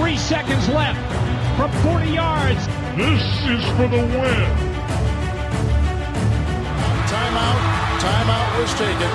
[0.00, 0.98] Three seconds left
[1.56, 2.66] from 40 yards.
[2.96, 4.48] This is for the win.
[7.06, 7.60] Timeout.
[8.00, 9.08] Timeout was taken.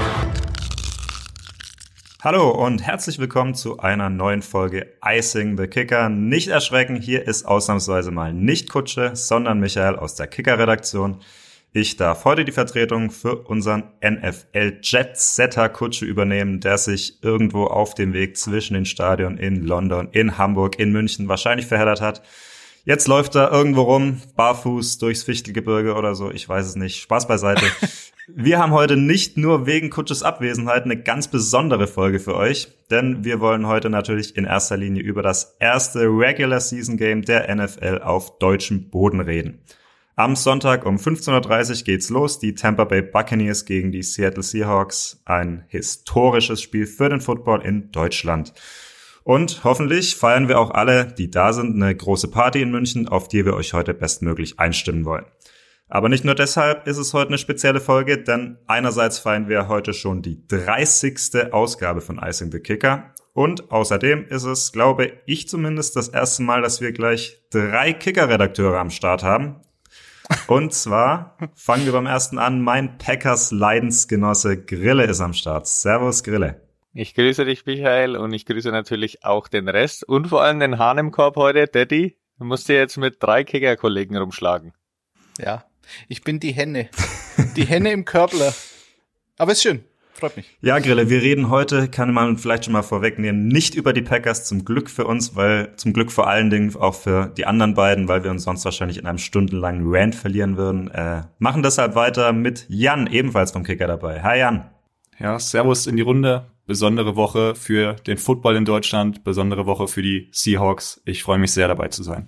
[2.23, 6.07] Hallo und herzlich willkommen zu einer neuen Folge Icing the Kicker.
[6.07, 11.19] Nicht erschrecken, hier ist ausnahmsweise mal nicht Kutsche, sondern Michael aus der Kicker-Redaktion.
[11.71, 17.93] Ich darf heute die Vertretung für unseren NFL Jet-Setter Kutsche übernehmen, der sich irgendwo auf
[17.93, 22.23] dem Weg zwischen den Stadien in London, in Hamburg, in München wahrscheinlich verheddert hat.
[22.85, 27.01] Jetzt läuft er irgendwo rum, barfuß durchs Fichtelgebirge oder so, ich weiß es nicht.
[27.01, 27.65] Spaß beiseite.
[28.27, 33.23] Wir haben heute nicht nur wegen Kutsches Abwesenheit eine ganz besondere Folge für euch, denn
[33.23, 38.01] wir wollen heute natürlich in erster Linie über das erste Regular Season Game der NFL
[38.03, 39.61] auf deutschem Boden reden.
[40.19, 42.39] Am Sonntag um 15.30 Uhr geht's los.
[42.39, 45.21] Die Tampa Bay Buccaneers gegen die Seattle Seahawks.
[45.23, 48.53] Ein historisches Spiel für den Football in Deutschland.
[49.23, 53.29] Und hoffentlich feiern wir auch alle, die da sind, eine große Party in München, auf
[53.29, 55.23] die wir euch heute bestmöglich einstimmen wollen.
[55.87, 59.93] Aber nicht nur deshalb ist es heute eine spezielle Folge, denn einerseits feiern wir heute
[59.93, 61.53] schon die 30.
[61.53, 63.13] Ausgabe von Icing the Kicker.
[63.31, 68.79] Und außerdem ist es, glaube ich zumindest, das erste Mal, dass wir gleich drei Kicker-Redakteure
[68.79, 69.61] am Start haben.
[70.47, 72.61] Und zwar fangen wir beim ersten an.
[72.61, 75.67] Mein Packers Leidensgenosse Grille ist am Start.
[75.67, 76.61] Servus Grille.
[76.93, 80.79] Ich grüße dich, Michael, und ich grüße natürlich auch den Rest und vor allem den
[80.79, 81.67] Hahn im Korb heute.
[81.67, 84.73] Daddy, du musst dir jetzt mit drei Kicker-Kollegen rumschlagen.
[85.37, 85.65] Ja,
[86.07, 86.89] ich bin die Henne.
[87.55, 88.53] Die Henne im Körbler.
[89.37, 89.83] Aber ist schön.
[90.19, 90.57] Freut mich.
[90.61, 94.45] Ja, Grille, wir reden heute, kann man vielleicht schon mal vorwegnehmen, nicht über die Packers,
[94.45, 98.07] zum Glück für uns, weil zum Glück vor allen Dingen auch für die anderen beiden,
[98.09, 100.91] weil wir uns sonst wahrscheinlich in einem stundenlangen Rant verlieren würden.
[100.91, 104.21] Äh, machen deshalb weiter mit Jan, ebenfalls vom Kicker dabei.
[104.21, 104.69] Hi Jan.
[105.19, 106.45] Ja, Servus in die Runde.
[106.65, 111.01] Besondere Woche für den Football in Deutschland, besondere Woche für die Seahawks.
[111.05, 112.27] Ich freue mich sehr dabei zu sein.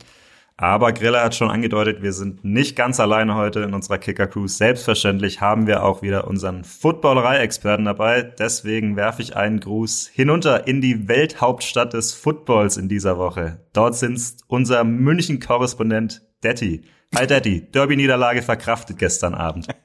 [0.62, 4.46] Aber Griller hat schon angedeutet, wir sind nicht ganz alleine heute in unserer Kicker-Crew.
[4.46, 8.22] Selbstverständlich haben wir auch wieder unseren Footballerei-Experten dabei.
[8.22, 13.60] Deswegen werfe ich einen Gruß hinunter in die Welthauptstadt des Footballs in dieser Woche.
[13.74, 16.84] Dort sitzt unser München-Korrespondent Detti.
[17.16, 19.68] Hi Detti, Derby-Niederlage verkraftet gestern Abend.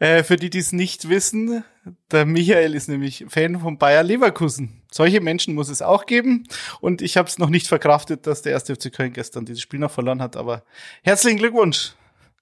[0.00, 1.64] Äh, für die, die es nicht wissen,
[2.10, 4.82] der Michael ist nämlich Fan von Bayer Leverkusen.
[4.90, 6.44] Solche Menschen muss es auch geben.
[6.80, 9.80] Und ich habe es noch nicht verkraftet, dass der erste FC Köln gestern dieses Spiel
[9.80, 10.36] noch verloren hat.
[10.36, 10.64] Aber
[11.02, 11.92] herzlichen Glückwunsch.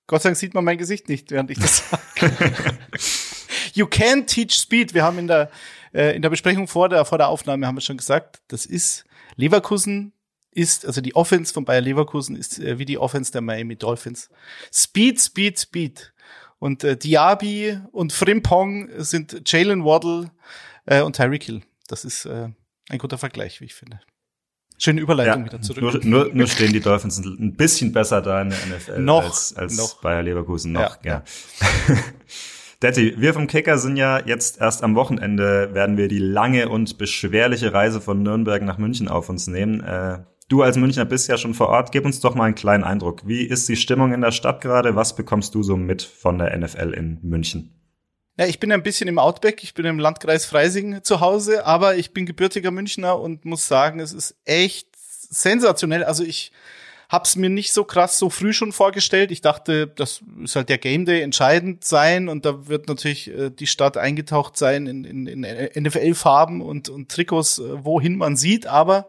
[0.06, 2.32] Gott sei Dank sieht man mein Gesicht nicht, während ich das sage.
[3.74, 4.94] you can teach speed.
[4.94, 5.50] Wir haben in der,
[5.92, 9.04] äh, in der Besprechung vor der, vor der Aufnahme haben wir schon gesagt, das ist
[9.34, 10.12] Leverkusen
[10.56, 14.30] ist, also die Offense von Bayer Leverkusen ist äh, wie die Offense der Miami Dolphins.
[14.72, 16.12] Speed, Speed, Speed.
[16.58, 20.30] Und äh, Diaby und Frimpong sind Jalen Waddle
[20.86, 21.62] äh, und Tyreek Hill.
[21.88, 22.48] Das ist äh,
[22.88, 24.00] ein guter Vergleich, wie ich finde.
[24.78, 26.04] Schöne Überleitung ja, wieder zurück.
[26.04, 29.56] Nur, nur, nur stehen die Dolphins ein bisschen besser da in der NFL noch, als,
[29.56, 30.02] als noch.
[30.02, 31.02] Bayer Leverkusen noch.
[31.02, 31.22] Ja.
[31.88, 31.96] ja.
[32.82, 36.98] Detti, wir vom Kicker sind ja jetzt erst am Wochenende, werden wir die lange und
[36.98, 39.80] beschwerliche Reise von Nürnberg nach München auf uns nehmen.
[39.80, 40.18] Äh,
[40.48, 41.90] Du als Münchner bist ja schon vor Ort.
[41.90, 43.26] Gib uns doch mal einen kleinen Eindruck.
[43.26, 44.94] Wie ist die Stimmung in der Stadt gerade?
[44.94, 47.72] Was bekommst du so mit von der NFL in München?
[48.38, 49.64] Ja, ich bin ein bisschen im Outback.
[49.64, 53.98] Ich bin im Landkreis Freising zu Hause, aber ich bin gebürtiger Münchner und muss sagen,
[53.98, 56.04] es ist echt sensationell.
[56.04, 56.52] Also ich
[57.08, 59.30] hab's mir nicht so krass so früh schon vorgestellt.
[59.30, 63.50] Ich dachte, das ist halt der Game Day entscheidend sein und da wird natürlich äh,
[63.50, 68.66] die Stadt eingetaucht sein in, in, in NFL-Farben und, und Trikots, äh, wohin man sieht.
[68.66, 69.08] Aber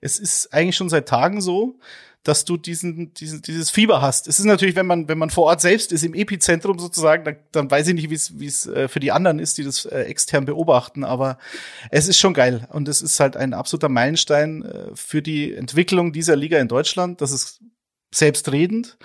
[0.00, 1.76] es ist eigentlich schon seit Tagen so,
[2.24, 4.28] dass du diesen, diesen, dieses Fieber hast.
[4.28, 7.36] Es ist natürlich, wenn man, wenn man vor Ort selbst ist, im Epizentrum sozusagen, dann,
[7.52, 10.44] dann weiß ich nicht, wie es, äh, für die anderen ist, die das äh, extern
[10.44, 11.38] beobachten, aber
[11.90, 12.68] es ist schon geil.
[12.72, 17.20] Und es ist halt ein absoluter Meilenstein äh, für die Entwicklung dieser Liga in Deutschland.
[17.20, 17.60] Das ist
[18.12, 18.98] selbstredend.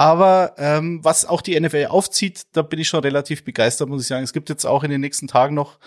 [0.00, 4.08] Aber ähm, was auch die NFL aufzieht, da bin ich schon relativ begeistert, muss ich
[4.08, 4.24] sagen.
[4.24, 5.78] Es gibt jetzt auch in den nächsten Tagen noch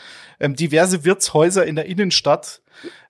[0.44, 2.62] ähm, diverse Wirtshäuser in der Innenstadt,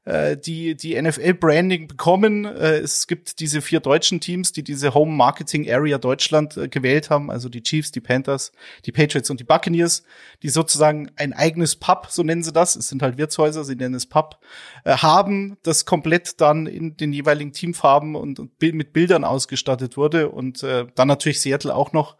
[0.05, 2.45] äh, die die NFL-Branding bekommen.
[2.45, 7.09] Äh, es gibt diese vier deutschen Teams, die diese Home Marketing Area Deutschland äh, gewählt
[7.09, 8.51] haben, also die Chiefs, die Panthers,
[8.85, 10.03] die Patriots und die Buccaneers,
[10.43, 13.95] die sozusagen ein eigenes Pub, so nennen sie das, es sind halt Wirtshäuser, sie nennen
[13.95, 14.39] es Pub,
[14.83, 20.29] äh, haben, das komplett dann in den jeweiligen Teamfarben und, und mit Bildern ausgestattet wurde.
[20.29, 22.15] Und äh, dann natürlich Seattle auch noch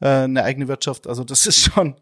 [0.00, 1.06] äh, eine eigene Wirtschaft.
[1.06, 1.94] Also das ist schon,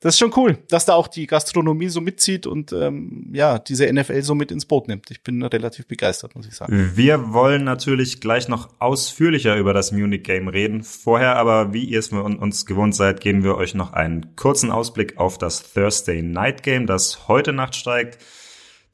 [0.00, 3.90] das ist schon cool, dass da auch die Gastronomie so mitzieht und ähm, ja, diese
[3.92, 5.10] NFL so mit ins Boot nimmt.
[5.10, 6.92] Ich bin relativ begeistert, muss ich sagen.
[6.94, 10.82] Wir wollen natürlich gleich noch ausführlicher über das Munich Game reden.
[10.82, 15.18] Vorher aber, wie ihr es uns gewohnt seid, geben wir euch noch einen kurzen Ausblick
[15.18, 18.18] auf das Thursday Night Game, das heute Nacht steigt.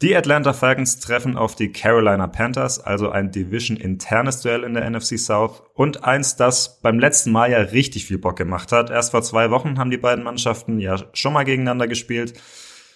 [0.02, 5.18] Die Atlanta Falcons treffen auf die Carolina Panthers, also ein Division-internes Duell in der NFC
[5.18, 8.90] South und eins, das beim letzten Mal ja richtig viel Bock gemacht hat.
[8.90, 12.34] Erst vor zwei Wochen haben die beiden Mannschaften ja schon mal gegeneinander gespielt.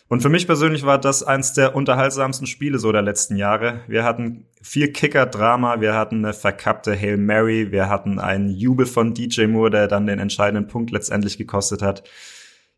[0.09, 3.83] Und für mich persönlich war das eins der unterhaltsamsten Spiele so der letzten Jahre.
[3.87, 9.15] Wir hatten viel Kicker-Drama, wir hatten eine verkappte Hail Mary, wir hatten einen Jubel von
[9.15, 12.03] DJ Moore, der dann den entscheidenden Punkt letztendlich gekostet hat.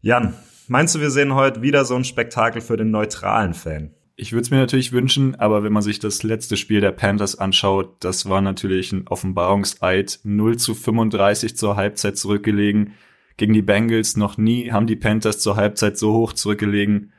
[0.02, 0.34] Jan,
[0.66, 3.94] meinst du, wir sehen heute wieder so ein Spektakel für den neutralen Fan?
[4.20, 7.36] Ich würde es mir natürlich wünschen, aber wenn man sich das letzte Spiel der Panthers
[7.36, 10.20] anschaut, das war natürlich ein Offenbarungseid.
[10.24, 12.92] 0 zu 35 zur Halbzeit zurückgelegen.
[13.38, 17.14] Gegen die Bengals noch nie haben die Panthers zur Halbzeit so hoch zurückgelegen.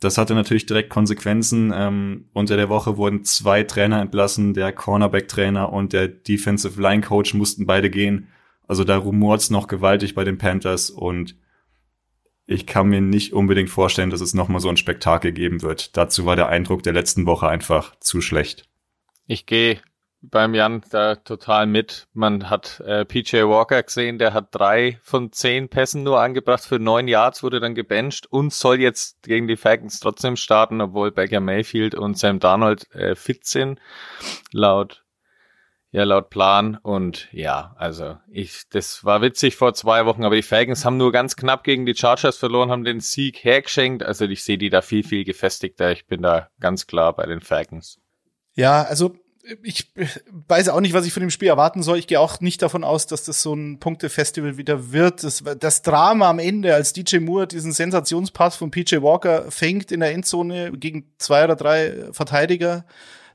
[0.00, 1.72] Das hatte natürlich direkt Konsequenzen.
[1.72, 7.34] Ähm, unter der Woche wurden zwei Trainer entlassen, der Cornerback-Trainer und der Defensive Line Coach
[7.34, 8.26] mussten beide gehen.
[8.66, 11.36] Also da rumort's noch gewaltig bei den Panthers und
[12.46, 15.96] ich kann mir nicht unbedingt vorstellen, dass es nochmal so ein Spektakel geben wird.
[15.96, 18.68] Dazu war der Eindruck der letzten Woche einfach zu schlecht.
[19.26, 19.80] Ich gehe
[20.22, 22.06] beim Jan da total mit.
[22.12, 26.78] Man hat äh, PJ Walker gesehen, der hat drei von zehn Pässen nur angebracht für
[26.78, 31.40] neun Yards, wurde dann gebencht und soll jetzt gegen die Falcons trotzdem starten, obwohl Baker
[31.40, 33.80] Mayfield und Sam Darnold äh, fit sind.
[34.52, 35.04] Laut
[35.92, 36.76] ja, laut Plan.
[36.76, 41.12] Und ja, also ich, das war witzig vor zwei Wochen, aber die Falcons haben nur
[41.12, 44.02] ganz knapp gegen die Chargers verloren, haben den Sieg hergeschenkt.
[44.02, 45.92] Also ich sehe die da viel, viel gefestigter.
[45.92, 47.98] Ich bin da ganz klar bei den Falcons.
[48.54, 49.14] Ja, also
[49.62, 49.92] ich
[50.48, 51.98] weiß auch nicht, was ich von dem Spiel erwarten soll.
[51.98, 55.24] Ich gehe auch nicht davon aus, dass das so ein Punktefestival wieder wird.
[55.24, 60.00] Das, das Drama am Ende, als DJ Moore diesen Sensationspass von PJ Walker fängt in
[60.00, 62.86] der Endzone gegen zwei oder drei Verteidiger,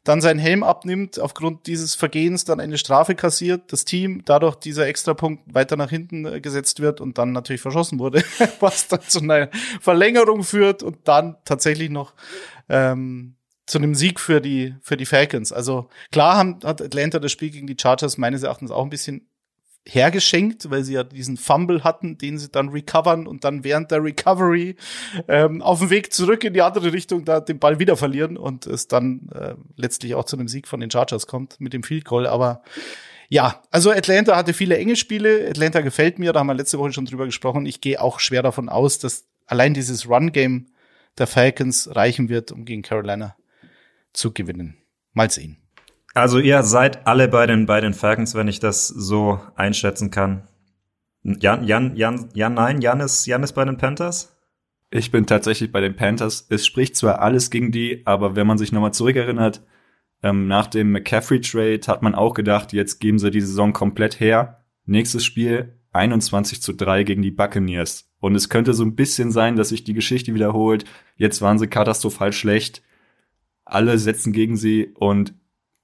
[0.08, 4.88] dann seinen Helm abnimmt, aufgrund dieses Vergehens dann eine Strafe kassiert, das Team dadurch dieser
[4.88, 8.24] Extrapunkt weiter nach hinten äh, gesetzt wird und dann natürlich verschossen wurde,
[8.62, 9.50] was dann zu einer
[9.82, 12.14] Verlängerung führt und dann tatsächlich noch
[12.70, 15.52] ähm, zu einem Sieg für die für die Falcons.
[15.52, 19.28] Also klar haben, hat Atlanta das Spiel gegen die Chargers meines Erachtens auch ein bisschen
[19.88, 24.04] hergeschenkt, weil sie ja diesen Fumble hatten, den sie dann recovern und dann während der
[24.04, 24.76] Recovery
[25.28, 28.68] ähm, auf dem Weg zurück in die andere Richtung da den Ball wieder verlieren und
[28.68, 32.06] es dann äh, letztlich auch zu einem Sieg von den Chargers kommt mit dem Field
[32.06, 32.28] Goal.
[32.28, 32.62] Aber
[33.30, 35.48] ja, also Atlanta hatte viele enge Spiele.
[35.50, 37.66] Atlanta gefällt mir, da haben wir letzte Woche schon drüber gesprochen.
[37.66, 40.68] Ich gehe auch schwer davon aus, dass allein dieses Run-Game
[41.18, 43.36] der Falcons reichen wird, um gegen Carolina
[44.14, 44.78] zu gewinnen.
[45.14, 45.58] Mal sehen.
[46.18, 50.48] Also ihr seid alle bei den, bei den Falcons, wenn ich das so einschätzen kann.
[51.22, 54.36] Jan, Jan, Jan, Jan, nein, Jan ist, Jan ist bei den Panthers?
[54.90, 56.48] Ich bin tatsächlich bei den Panthers.
[56.50, 59.62] Es spricht zwar alles gegen die, aber wenn man sich nochmal zurückerinnert,
[60.24, 64.64] ähm, nach dem McCaffrey-Trade hat man auch gedacht, jetzt geben sie die Saison komplett her.
[64.86, 68.10] Nächstes Spiel 21 zu 3 gegen die Buccaneers.
[68.20, 70.84] Und es könnte so ein bisschen sein, dass sich die Geschichte wiederholt.
[71.16, 72.82] Jetzt waren sie katastrophal schlecht.
[73.66, 75.36] Alle setzen gegen sie und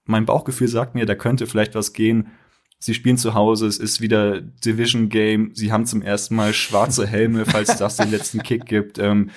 [0.06, 2.32] mein Bauchgefühl sagt mir, da könnte vielleicht was gehen.
[2.80, 5.52] Sie spielen zu Hause, es ist wieder Division Game.
[5.54, 9.00] Sie haben zum ersten Mal schwarze Helme, falls das den letzten Kick gibt.
[9.00, 9.30] Ähm,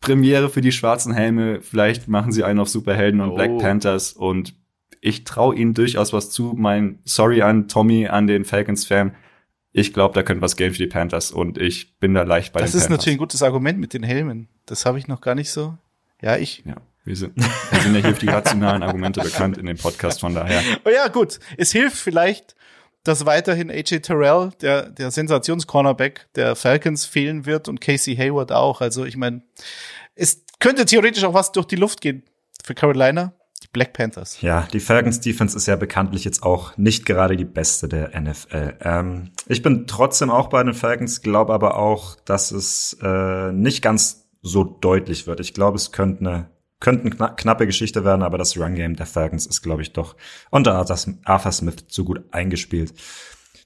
[0.00, 1.60] Premiere für die schwarzen Helme.
[1.60, 3.34] Vielleicht machen sie einen auf Superhelden und oh.
[3.34, 4.54] Black Panthers und
[5.00, 6.54] ich traue ihnen durchaus was zu.
[6.56, 9.14] Mein Sorry an Tommy, an den Falcons-Fan.
[9.72, 12.60] Ich glaube, da könnte was gehen für die Panthers und ich bin da leicht bei
[12.60, 12.72] das den Panthers.
[12.72, 14.48] Das ist natürlich ein gutes Argument mit den Helmen.
[14.66, 15.76] Das habe ich noch gar nicht so.
[16.22, 16.62] Ja, ich.
[16.64, 16.76] Ja.
[17.08, 20.34] Wir sind, wir sind ja hier für die rationalen Argumente bekannt in dem Podcast, von
[20.34, 20.60] daher.
[20.84, 21.40] Oh ja, gut.
[21.56, 22.54] Es hilft vielleicht,
[23.02, 28.82] dass weiterhin AJ Terrell, der, der Sensationscornerback der Falcons, fehlen wird und Casey Hayward auch.
[28.82, 29.40] Also ich meine,
[30.16, 32.24] es könnte theoretisch auch was durch die Luft gehen
[32.62, 33.32] für Carolina.
[33.62, 34.42] Die Black Panthers.
[34.42, 38.76] Ja, die Falcons Defense ist ja bekanntlich jetzt auch nicht gerade die beste der NFL.
[38.82, 43.80] Ähm, ich bin trotzdem auch bei den Falcons, glaube aber auch, dass es äh, nicht
[43.80, 45.40] ganz so deutlich wird.
[45.40, 49.46] Ich glaube, es könnte eine könnten kna knappe Geschichte werden, aber das Run-Game der Falcons
[49.46, 50.16] ist, glaube ich, doch
[50.50, 52.94] unter Arthur Smith zu gut eingespielt.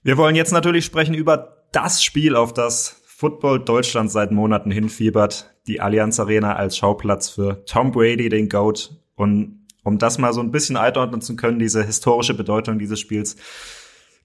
[0.02, 5.54] Wir wollen jetzt natürlich sprechen über das Spiel, auf das Football Deutschland seit Monaten hinfiebert.
[5.68, 8.96] Die Allianz Arena als Schauplatz für Tom Brady, den GOAT.
[9.14, 13.36] Und um das mal so ein bisschen einordnen zu können, diese historische Bedeutung dieses Spiels,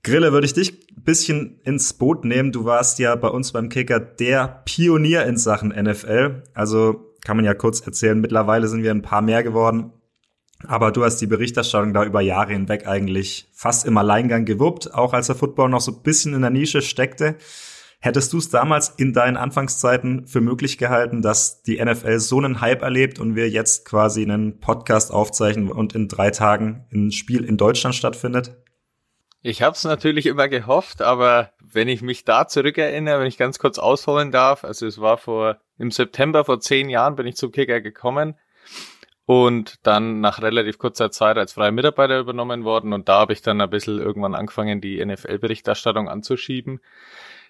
[0.03, 2.51] Grille, würde ich dich ein bisschen ins Boot nehmen.
[2.51, 6.43] Du warst ja bei uns beim Kicker der Pionier in Sachen NFL.
[6.53, 8.19] Also kann man ja kurz erzählen.
[8.19, 9.91] Mittlerweile sind wir ein paar mehr geworden.
[10.65, 15.13] Aber du hast die Berichterstattung da über Jahre hinweg eigentlich fast im Alleingang gewuppt, auch
[15.13, 17.35] als der Football noch so ein bisschen in der Nische steckte.
[17.99, 22.61] Hättest du es damals in deinen Anfangszeiten für möglich gehalten, dass die NFL so einen
[22.61, 27.43] Hype erlebt und wir jetzt quasi einen Podcast aufzeichnen und in drei Tagen ein Spiel
[27.43, 28.55] in Deutschland stattfindet?
[29.41, 33.59] Ich habe es natürlich immer gehofft, aber wenn ich mich da zurückerinnere, wenn ich ganz
[33.59, 37.51] kurz ausholen darf, also es war vor im September vor zehn Jahren bin ich zum
[37.51, 38.33] Kicker gekommen
[39.27, 43.43] und dann nach relativ kurzer Zeit als freier Mitarbeiter übernommen worden und da habe ich
[43.43, 46.81] dann ein bisschen irgendwann angefangen, die NFL-Berichterstattung anzuschieben.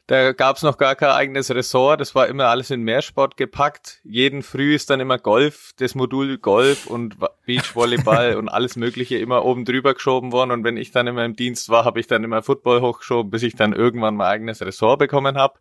[0.07, 3.99] Da gab's noch gar kein eigenes Ressort, das war immer alles in Mehrsport gepackt.
[4.05, 9.43] Jeden Früh ist dann immer Golf, das Modul Golf und Beachvolleyball und alles Mögliche immer
[9.43, 10.51] oben drüber geschoben worden.
[10.51, 13.43] Und wenn ich dann immer im Dienst war, habe ich dann immer Football hochgeschoben, bis
[13.43, 15.59] ich dann irgendwann mein eigenes Ressort bekommen habe.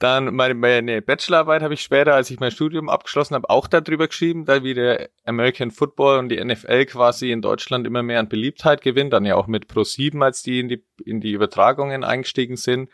[0.00, 4.08] Dann meine, meine Bachelorarbeit habe ich später, als ich mein Studium abgeschlossen habe, auch darüber
[4.08, 8.28] geschrieben, da wie der American Football und die NFL quasi in Deutschland immer mehr an
[8.28, 12.56] Beliebtheit gewinnt, dann ja auch mit Pro7, als die in die, in die Übertragungen eingestiegen
[12.56, 12.90] sind.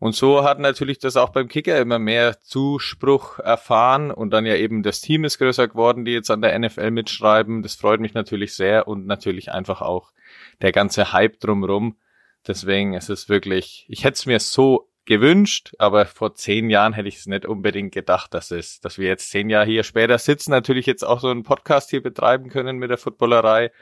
[0.00, 4.54] Und so hat natürlich das auch beim Kicker immer mehr Zuspruch erfahren und dann ja
[4.54, 7.62] eben das Team ist größer geworden, die jetzt an der NFL mitschreiben.
[7.62, 10.12] Das freut mich natürlich sehr und natürlich einfach auch
[10.62, 11.96] der ganze Hype drumrum.
[12.46, 17.08] Deswegen ist es wirklich, ich hätte es mir so gewünscht, aber vor zehn Jahren hätte
[17.08, 20.50] ich es nicht unbedingt gedacht, dass es, dass wir jetzt zehn Jahre hier später sitzen,
[20.50, 23.72] natürlich jetzt auch so einen Podcast hier betreiben können mit der Footballerei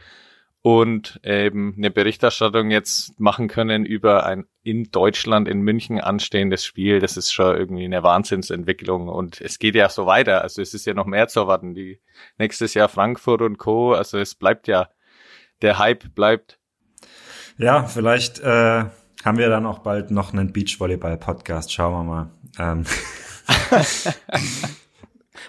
[0.62, 7.00] und eben eine Berichterstattung jetzt machen können über ein in Deutschland, in München anstehendes Spiel.
[7.00, 10.42] Das ist schon irgendwie eine Wahnsinnsentwicklung und es geht ja so weiter.
[10.42, 11.74] Also es ist ja noch mehr zu erwarten.
[11.74, 12.00] Die
[12.38, 13.94] nächstes Jahr Frankfurt und Co.
[13.94, 14.88] Also es bleibt ja,
[15.62, 16.58] der Hype bleibt.
[17.58, 18.86] Ja, vielleicht äh,
[19.26, 21.72] haben wir dann auch bald noch einen Beachvolleyball-Podcast.
[21.72, 22.30] Schauen wir mal.
[22.60, 22.86] Ähm.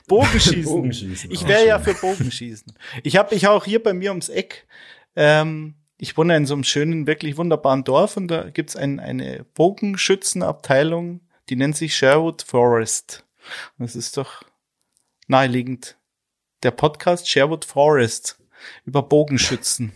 [0.08, 0.64] Bogenschießen.
[0.64, 1.32] Bogenschießen.
[1.32, 2.74] Ich wäre ja für Bogenschießen.
[3.04, 4.66] Ich habe ich auch hier bei mir ums Eck.
[5.16, 9.46] Ähm, ich wohne in so einem schönen, wirklich wunderbaren Dorf und da gibt's ein, eine
[9.54, 13.26] Bogenschützenabteilung, die nennt sich Sherwood Forest.
[13.78, 14.42] das ist doch
[15.28, 15.98] naheliegend.
[16.64, 18.40] Der Podcast Sherwood Forest
[18.86, 19.92] über Bogenschützen.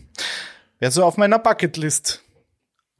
[0.78, 2.24] Wäre so auf meiner Bucketlist.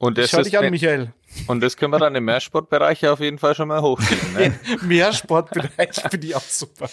[0.02, 1.12] Und das Schau dich an, Michael.
[1.46, 4.32] Und das können wir dann im Mehrsportbereich auf jeden Fall schon mal hochschieben.
[4.32, 4.52] Ne?
[4.82, 6.90] Mehrsportbereich finde ich auch super.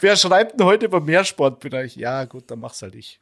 [0.00, 1.94] Wer schreibt denn heute über Mehrsportbereich?
[1.96, 3.20] Ja, gut, dann mach's halt ich.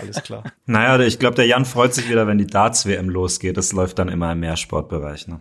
[0.00, 0.42] Alles klar.
[0.66, 3.56] naja, ich glaube, der Jan freut sich wieder, wenn die Darts-WM losgeht.
[3.56, 5.38] Das läuft dann immer im Mehrsportbereich, ne?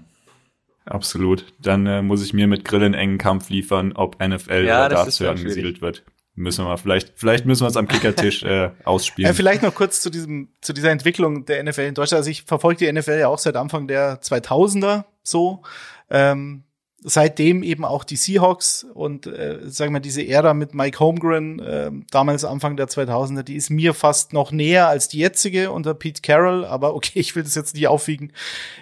[0.86, 1.45] Absolut.
[1.60, 5.19] Dann äh, muss ich mir mit Grillen engen Kampf liefern, ob NFL ja, oder Darts
[5.24, 6.03] angesiedelt wird.
[6.35, 9.31] Müssen wir vielleicht, vielleicht müssen wir es am Kickertisch äh, ausspielen.
[9.31, 12.19] Äh, vielleicht noch kurz zu diesem, zu dieser Entwicklung der NFL in Deutschland.
[12.19, 15.61] Also ich verfolge die NFL ja auch seit Anfang der 2000er so.
[16.09, 16.63] Ähm,
[17.03, 21.91] seitdem eben auch die Seahawks und äh, sagen wir diese Ära mit Mike Holmgren äh,
[22.09, 26.21] damals Anfang der 2000er, die ist mir fast noch näher als die jetzige unter Pete
[26.21, 28.31] Carroll, aber okay, ich will das jetzt nicht aufwiegen.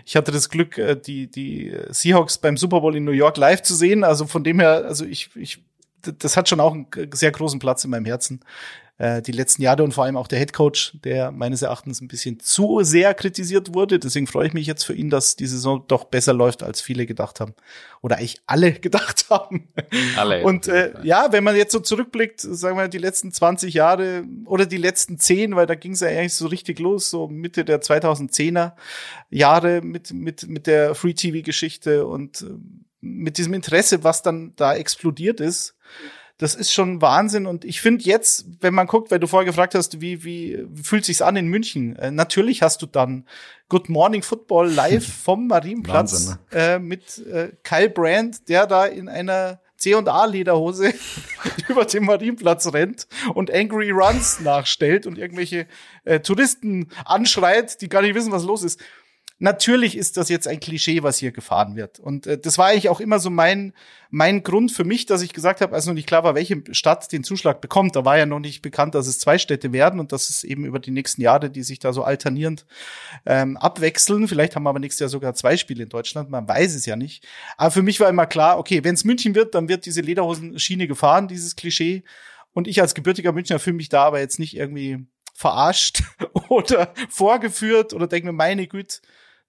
[0.06, 3.64] Ich hatte das Glück äh, die die Seahawks beim Super Bowl in New York live
[3.64, 5.64] zu sehen, also von dem her, also ich ich
[6.02, 8.42] das hat schon auch einen sehr großen Platz in meinem Herzen.
[9.02, 12.08] Äh, die letzten Jahre und vor allem auch der Head Coach, der meines Erachtens ein
[12.08, 13.98] bisschen zu sehr kritisiert wurde.
[13.98, 17.08] Deswegen freue ich mich jetzt für ihn, dass die Saison doch besser läuft, als viele
[17.08, 17.56] gedacht haben.
[18.02, 19.70] Oder eigentlich alle gedacht haben.
[20.18, 20.44] Alle.
[20.44, 24.68] Und äh, ja, wenn man jetzt so zurückblickt, sagen wir die letzten 20 Jahre oder
[24.68, 27.82] die letzten 10, weil da ging es ja eigentlich so richtig los, so Mitte der
[27.82, 28.74] 2010er
[29.32, 32.54] Jahre mit, mit, mit der Free TV-Geschichte und äh,
[33.02, 35.76] mit diesem Interesse, was dann da explodiert ist,
[36.42, 37.46] das ist schon Wahnsinn.
[37.46, 41.06] Und ich finde jetzt, wenn man guckt, weil du vorher gefragt hast, wie, wie, fühlt
[41.06, 41.96] sich's an in München?
[41.98, 43.28] Äh, natürlich hast du dann
[43.70, 46.60] Good Morning Football live vom Marienplatz Wahnsinn, ne?
[46.60, 50.94] äh, mit äh, Kyle Brand, der da in einer C&A-Lederhose
[51.68, 55.68] über den Marienplatz rennt und Angry Runs nachstellt und irgendwelche
[56.06, 58.80] äh, Touristen anschreit, die gar nicht wissen, was los ist
[59.42, 62.00] natürlich ist das jetzt ein Klischee, was hier gefahren wird.
[62.00, 63.74] Und äh, das war eigentlich auch immer so mein,
[64.12, 67.12] mein Grund für mich, dass ich gesagt habe, als noch nicht klar war, welche Stadt
[67.12, 67.96] den Zuschlag bekommt.
[67.96, 70.64] Da war ja noch nicht bekannt, dass es zwei Städte werden und dass es eben
[70.64, 72.66] über die nächsten Jahre, die sich da so alternierend
[73.26, 74.28] ähm, abwechseln.
[74.28, 76.96] Vielleicht haben wir aber nächstes Jahr sogar zwei Spiele in Deutschland, man weiß es ja
[76.96, 77.26] nicht.
[77.58, 80.88] Aber für mich war immer klar, okay, wenn es München wird, dann wird diese Lederhosenschiene
[80.88, 82.04] gefahren, dieses Klischee.
[82.54, 86.04] Und ich als gebürtiger Münchner fühle mich da aber jetzt nicht irgendwie verarscht
[86.50, 89.00] oder vorgeführt oder denke mir, meine Güte,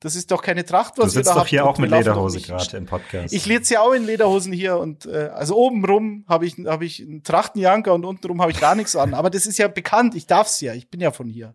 [0.02, 2.40] das ist doch keine Tracht, was du sitzt wir da doch hier auch mit Lederhose
[2.40, 3.32] gerade im Podcast.
[3.32, 6.84] Ich lese ja auch in Lederhosen hier und äh, also oben rum habe ich habe
[6.84, 9.14] ich einen Trachtenjanker und unten rum habe ich gar nichts an.
[9.14, 10.16] Aber das ist ja bekannt.
[10.16, 10.74] Ich darf's ja.
[10.74, 11.54] Ich bin ja von hier.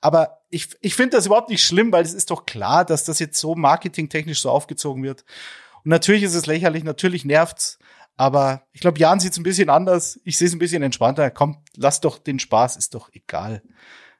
[0.00, 3.20] Aber ich ich finde das überhaupt nicht schlimm, weil es ist doch klar, dass das
[3.20, 5.24] jetzt so marketingtechnisch so aufgezogen wird.
[5.84, 6.82] Und natürlich ist es lächerlich.
[6.82, 7.78] Natürlich nervt's.
[8.16, 10.18] Aber ich glaube, Jan sieht's ein bisschen anders.
[10.24, 11.30] Ich sehe es ein bisschen entspannter.
[11.30, 12.76] Komm, lass doch den Spaß.
[12.76, 13.62] Ist doch egal.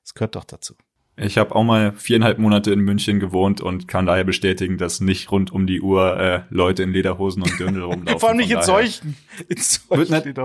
[0.04, 0.74] Es gehört doch dazu.
[1.16, 5.30] Ich habe auch mal viereinhalb Monate in München gewohnt und kann daher bestätigen, dass nicht
[5.30, 8.18] rund um die Uhr äh, Leute in Lederhosen und Dirndl rumlaufen.
[8.18, 9.16] Vor allem nicht in solchen.
[9.49, 10.37] In solchen wird,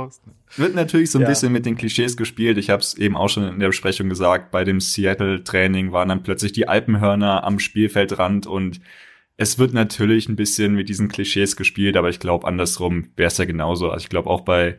[0.57, 1.27] wird natürlich so ein ja.
[1.27, 2.59] bisschen mit den Klischees gespielt.
[2.59, 4.51] Ich habe es eben auch schon in der Besprechung gesagt.
[4.51, 8.79] Bei dem Seattle-Training waren dann plötzlich die Alpenhörner am Spielfeldrand und
[9.37, 13.37] es wird natürlich ein bisschen mit diesen Klischees gespielt, aber ich glaube, andersrum wäre es
[13.37, 13.89] ja genauso.
[13.89, 14.77] Also ich glaube auch bei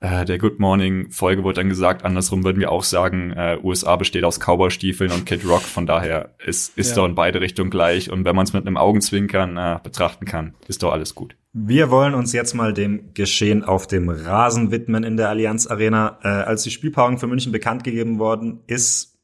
[0.00, 3.96] äh, der Good Morning Folge wurde dann gesagt, andersrum würden wir auch sagen, äh, USA
[3.96, 6.96] besteht aus Cowboy-Stiefeln und Kid Rock, von daher ist, ist ja.
[6.96, 10.54] doch in beide Richtungen gleich und wenn man es mit einem Augenzwinkern äh, betrachten kann,
[10.68, 11.36] ist doch alles gut.
[11.52, 16.18] Wir wollen uns jetzt mal dem Geschehen auf dem Rasen widmen in der Allianz Arena.
[16.22, 19.18] Äh, als die Spielpaarung für München bekannt gegeben worden ist,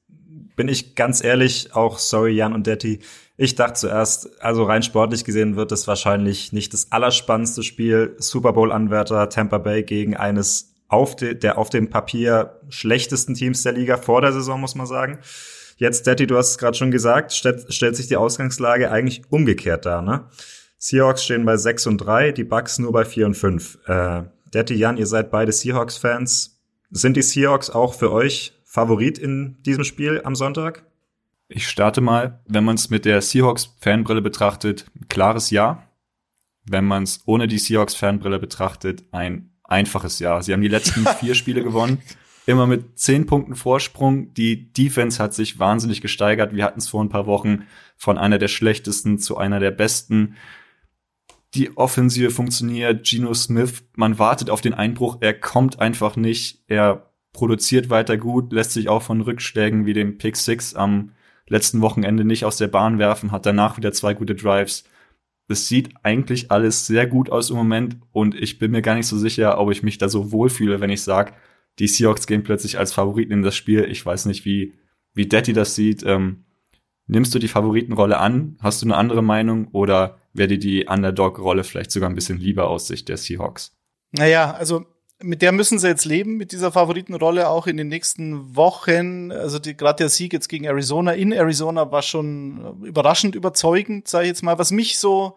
[0.56, 3.00] bin ich ganz ehrlich, auch sorry Jan und Detti,
[3.36, 8.14] ich dachte zuerst, also rein sportlich gesehen wird es wahrscheinlich nicht das allerspannendste Spiel.
[8.18, 13.72] Super Bowl-Anwärter Tampa Bay gegen eines auf de, der auf dem Papier schlechtesten Teams der
[13.72, 15.18] Liga vor der Saison, muss man sagen.
[15.76, 19.86] Jetzt, Daddy, du hast es gerade schon gesagt, stellt, stellt sich die Ausgangslage eigentlich umgekehrt
[19.86, 20.26] dar, ne?
[20.78, 23.78] Seahawks stehen bei 6 und 3, die Bucks nur bei 4 und 5.
[23.86, 24.22] Äh,
[24.52, 26.60] Daddy, Jan, ihr seid beide Seahawks-Fans.
[26.90, 30.84] Sind die Seahawks auch für euch Favorit in diesem Spiel am Sonntag?
[31.56, 35.88] Ich starte mal, wenn man es mit der Seahawks-Fanbrille betrachtet, klares Ja.
[36.64, 40.42] Wenn man es ohne die Seahawks-Fanbrille betrachtet, ein einfaches Ja.
[40.42, 42.02] Sie haben die letzten vier Spiele gewonnen,
[42.44, 44.34] immer mit zehn Punkten Vorsprung.
[44.34, 46.56] Die Defense hat sich wahnsinnig gesteigert.
[46.56, 47.62] Wir hatten es vor ein paar Wochen
[47.96, 50.34] von einer der schlechtesten zu einer der besten.
[51.54, 53.06] Die Offensive funktioniert.
[53.06, 55.18] Geno Smith, man wartet auf den Einbruch.
[55.20, 56.64] Er kommt einfach nicht.
[56.66, 61.12] Er produziert weiter gut, lässt sich auch von Rückschlägen wie dem Pick Six am
[61.48, 64.84] letzten Wochenende nicht aus der Bahn werfen, hat danach wieder zwei gute Drives.
[65.48, 69.06] Es sieht eigentlich alles sehr gut aus im Moment und ich bin mir gar nicht
[69.06, 71.32] so sicher, ob ich mich da so wohlfühle, wenn ich sage,
[71.78, 73.84] die Seahawks gehen plötzlich als Favoriten in das Spiel.
[73.84, 74.74] Ich weiß nicht, wie,
[75.12, 76.02] wie Daddy das sieht.
[76.04, 76.44] Ähm,
[77.06, 78.56] nimmst du die Favoritenrolle an?
[78.60, 82.68] Hast du eine andere Meinung oder wäre dir die Underdog-Rolle vielleicht sogar ein bisschen lieber
[82.68, 83.76] aus Sicht der Seahawks?
[84.12, 84.86] Naja, also
[85.22, 89.30] mit der müssen sie jetzt leben, mit dieser Favoritenrolle auch in den nächsten Wochen.
[89.32, 94.28] Also gerade der Sieg jetzt gegen Arizona in Arizona war schon überraschend überzeugend, sage ich
[94.28, 94.58] jetzt mal.
[94.58, 95.36] Was mich so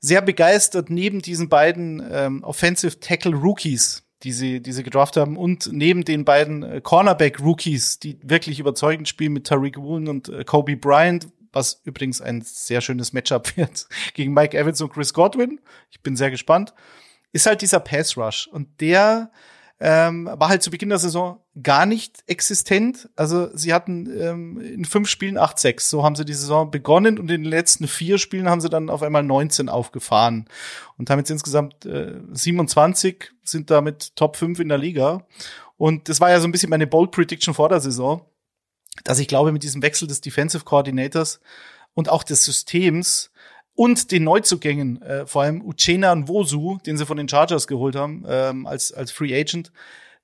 [0.00, 5.36] sehr begeistert, neben diesen beiden ähm, Offensive Tackle Rookies, die sie, die sie gedraft haben,
[5.36, 10.28] und neben den beiden äh, Cornerback Rookies, die wirklich überzeugend spielen mit Tariq Woolen und
[10.28, 15.14] äh, Kobe Bryant, was übrigens ein sehr schönes Matchup wird gegen Mike Evans und Chris
[15.14, 15.60] Godwin.
[15.90, 16.74] Ich bin sehr gespannt
[17.32, 18.48] ist halt dieser Pass Rush.
[18.48, 19.30] Und der
[19.78, 23.10] ähm, war halt zu Beginn der Saison gar nicht existent.
[23.14, 25.80] Also sie hatten ähm, in fünf Spielen 8-6.
[25.80, 28.88] So haben sie die Saison begonnen und in den letzten vier Spielen haben sie dann
[28.88, 30.48] auf einmal 19 aufgefahren
[30.96, 35.26] und haben jetzt insgesamt äh, 27, sind damit Top 5 in der Liga.
[35.76, 38.24] Und das war ja so ein bisschen meine Bold Prediction vor der Saison,
[39.04, 41.40] dass ich glaube, mit diesem Wechsel des Defensive Coordinators
[41.92, 43.30] und auch des Systems
[43.76, 47.94] und den Neuzugängen, äh, vor allem Uchena und Wosu, den sie von den Chargers geholt
[47.94, 49.70] haben, ähm, als, als Free Agent,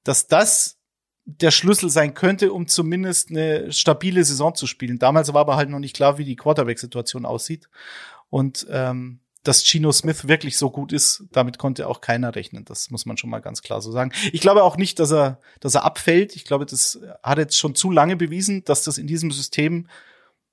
[0.02, 0.78] dass das
[1.24, 4.98] der Schlüssel sein könnte, um zumindest eine stabile Saison zu spielen.
[4.98, 7.68] Damals war aber halt noch nicht klar, wie die Quarterback-Situation aussieht.
[8.28, 12.64] Und ähm, dass Gino Smith wirklich so gut ist, damit konnte auch keiner rechnen.
[12.64, 14.12] Das muss man schon mal ganz klar so sagen.
[14.32, 16.36] Ich glaube auch nicht, dass er, dass er abfällt.
[16.36, 19.88] Ich glaube, das hat jetzt schon zu lange bewiesen, dass das in diesem System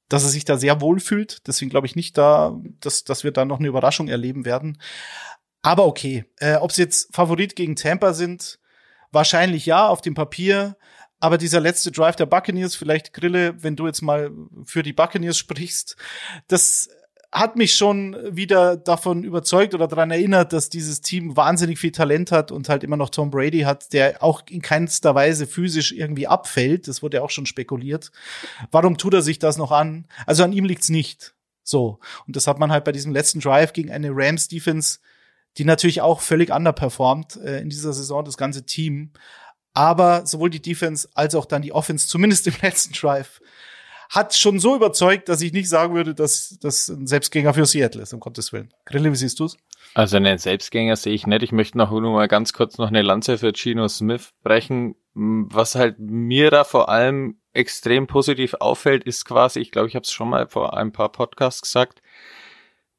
[0.10, 1.48] dass er sich da sehr wohl fühlt.
[1.48, 4.80] Deswegen glaube ich nicht da, dass, dass wir da noch eine Überraschung erleben werden.
[5.62, 8.60] Aber okay, äh, ob sie jetzt Favorit gegen Tampa sind,
[9.12, 10.78] wahrscheinlich ja auf dem Papier.
[11.20, 14.32] Aber dieser letzte Drive der Buccaneers, vielleicht Grille, wenn du jetzt mal
[14.64, 15.98] für die Buccaneers sprichst,
[16.48, 16.90] das
[17.32, 22.32] hat mich schon wieder davon überzeugt oder daran erinnert, dass dieses Team wahnsinnig viel Talent
[22.32, 26.28] hat und halt immer noch Tom Brady hat, der auch in keinster Weise physisch irgendwie
[26.28, 26.88] abfällt.
[26.88, 28.12] Das wurde ja auch schon spekuliert.
[28.72, 30.08] Warum tut er sich das noch an?
[30.26, 31.36] Also an ihm liegt's nicht.
[31.64, 32.00] So.
[32.26, 34.98] Und das hat man halt bei diesem letzten Drive gegen eine Rams Defense,
[35.60, 39.12] die natürlich auch völlig underperformt äh, in dieser Saison, das ganze Team.
[39.74, 43.40] Aber sowohl die Defense als auch dann die Offense, zumindest im letzten Drive,
[44.10, 48.02] hat schon so überzeugt, dass ich nicht sagen würde, dass das ein Selbstgänger für Seattle
[48.02, 48.74] ist, um Gottes Willen.
[48.86, 49.56] Grille, wie siehst du's?
[49.94, 51.44] Also einen Selbstgänger sehe ich nicht.
[51.44, 54.96] Ich möchte noch nur mal ganz kurz noch eine Lanze für Gino Smith brechen.
[55.14, 60.04] Was halt mir da vor allem extrem positiv auffällt, ist quasi, ich glaube, ich habe
[60.04, 62.02] es schon mal vor ein paar Podcasts gesagt,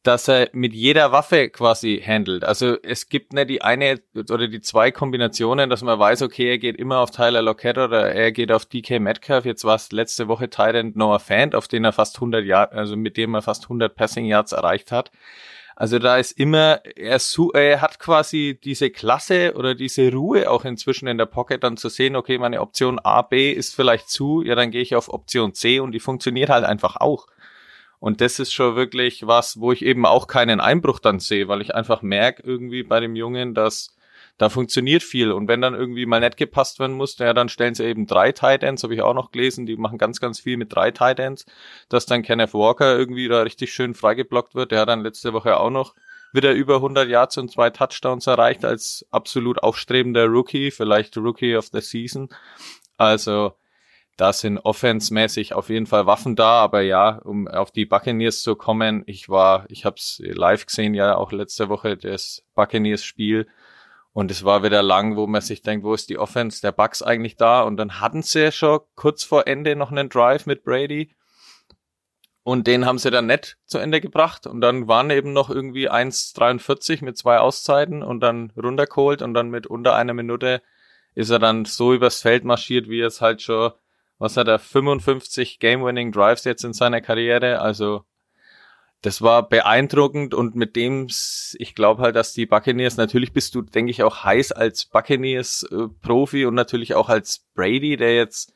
[0.03, 2.45] dass er mit jeder Waffe quasi handelt.
[2.45, 6.59] Also es gibt nicht die eine oder die zwei Kombinationen, dass man weiß, okay, er
[6.59, 9.45] geht immer auf Tyler Lockett oder er geht auf DK Metcalf.
[9.45, 12.97] Jetzt war es letzte Woche Tyrant Noah Fant, auf den er fast 100 Jahre, also
[12.97, 15.11] mit dem er fast 100 Passing Yards erreicht hat.
[15.77, 17.19] Also da ist immer, er,
[17.55, 21.89] er hat quasi diese Klasse oder diese Ruhe auch inzwischen in der Pocket dann zu
[21.89, 25.55] sehen, okay, meine Option A, B ist vielleicht zu, ja, dann gehe ich auf Option
[25.55, 27.27] C und die funktioniert halt einfach auch.
[28.01, 31.61] Und das ist schon wirklich was, wo ich eben auch keinen Einbruch dann sehe, weil
[31.61, 33.95] ich einfach merke irgendwie bei dem Jungen, dass
[34.39, 35.33] da funktioniert viel.
[35.33, 38.33] Und wenn dann irgendwie mal nicht gepasst werden muss, ja, dann stellen sie eben drei
[38.33, 41.21] Tight Ends, habe ich auch noch gelesen, die machen ganz, ganz viel mit drei Tight
[41.21, 41.45] Ends,
[41.91, 44.73] dass dann Kenneth Walker irgendwie da richtig schön freigeblockt wird.
[44.73, 45.95] Der hat dann letzte Woche auch noch
[46.33, 51.67] wieder über 100 Yards und zwei Touchdowns erreicht als absolut aufstrebender Rookie, vielleicht Rookie of
[51.67, 52.31] the Season.
[52.97, 53.53] Also
[54.21, 58.55] da sind offensemäßig auf jeden Fall Waffen da, aber ja, um auf die Buccaneers zu
[58.55, 63.49] kommen, ich war, ich habe es live gesehen, ja auch letzte Woche das Buccaneers-Spiel.
[64.13, 67.01] Und es war wieder lang, wo man sich denkt, wo ist die Offense der Bucks
[67.01, 67.63] eigentlich da?
[67.63, 71.15] Und dann hatten sie schon kurz vor Ende noch einen Drive mit Brady.
[72.43, 74.47] Und den haben sie dann nett zu Ende gebracht.
[74.47, 79.23] Und dann waren eben noch irgendwie 1,43 mit zwei Auszeiten und dann runtergeholt.
[79.23, 80.61] Und dann mit unter einer Minute
[81.15, 83.73] ist er dann so übers Feld marschiert, wie es halt schon,
[84.21, 88.05] was hat er, 55 Game-Winning Drives jetzt in seiner Karriere, also
[89.03, 91.09] das war beeindruckend und mit dem,
[91.55, 96.43] ich glaube halt, dass die Buccaneers, natürlich bist du, denke ich, auch heiß als Buccaneers-Profi
[96.43, 98.53] äh, und natürlich auch als Brady, der jetzt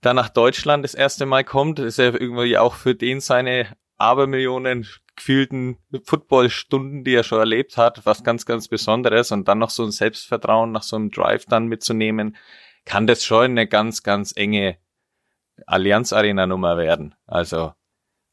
[0.00, 4.86] da nach Deutschland das erste Mal kommt, ist ja irgendwie auch für den seine Abermillionen
[5.14, 9.32] gefühlten Footballstunden, die er schon erlebt hat, was ganz, ganz Besonderes.
[9.32, 12.36] Und dann noch so ein Selbstvertrauen nach so einem Drive dann mitzunehmen,
[12.84, 14.78] kann das schon eine ganz, ganz enge
[15.66, 17.14] Allianz Arena Nummer werden.
[17.26, 17.72] Also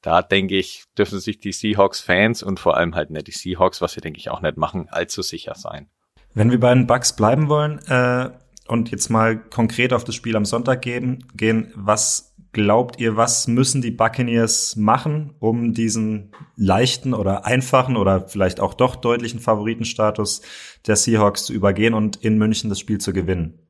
[0.02, 3.82] da denke ich, dürfen sich die Seahawks Fans und vor allem halt nicht die Seahawks,
[3.82, 5.90] was sie denke ich auch nicht machen, allzu sicher sein.
[6.34, 8.32] Wenn wir bei den Bucks bleiben wollen, äh,
[8.68, 13.48] und jetzt mal konkret auf das Spiel am Sonntag gehen, gehen, was glaubt ihr, was
[13.48, 20.42] müssen die Buccaneers machen, um diesen leichten oder einfachen oder vielleicht auch doch deutlichen Favoritenstatus
[20.86, 23.63] der Seahawks zu übergehen und in München das Spiel zu gewinnen?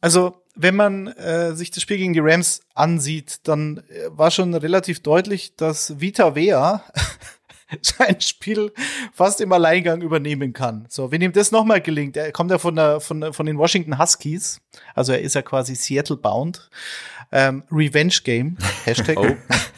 [0.00, 4.54] Also, wenn man äh, sich das Spiel gegen die Rams ansieht, dann äh, war schon
[4.54, 6.82] relativ deutlich, dass Vita Vea
[7.82, 8.72] sein Spiel
[9.12, 10.86] fast im Alleingang übernehmen kann.
[10.88, 13.98] So, wenn ihm das nochmal gelingt, er kommt ja von, der, von, von den Washington
[13.98, 14.60] Huskies,
[14.94, 16.70] also er ist ja quasi Seattle bound.
[17.32, 19.16] Ähm, Revenge Game, Hashtag.
[19.16, 19.26] Oh.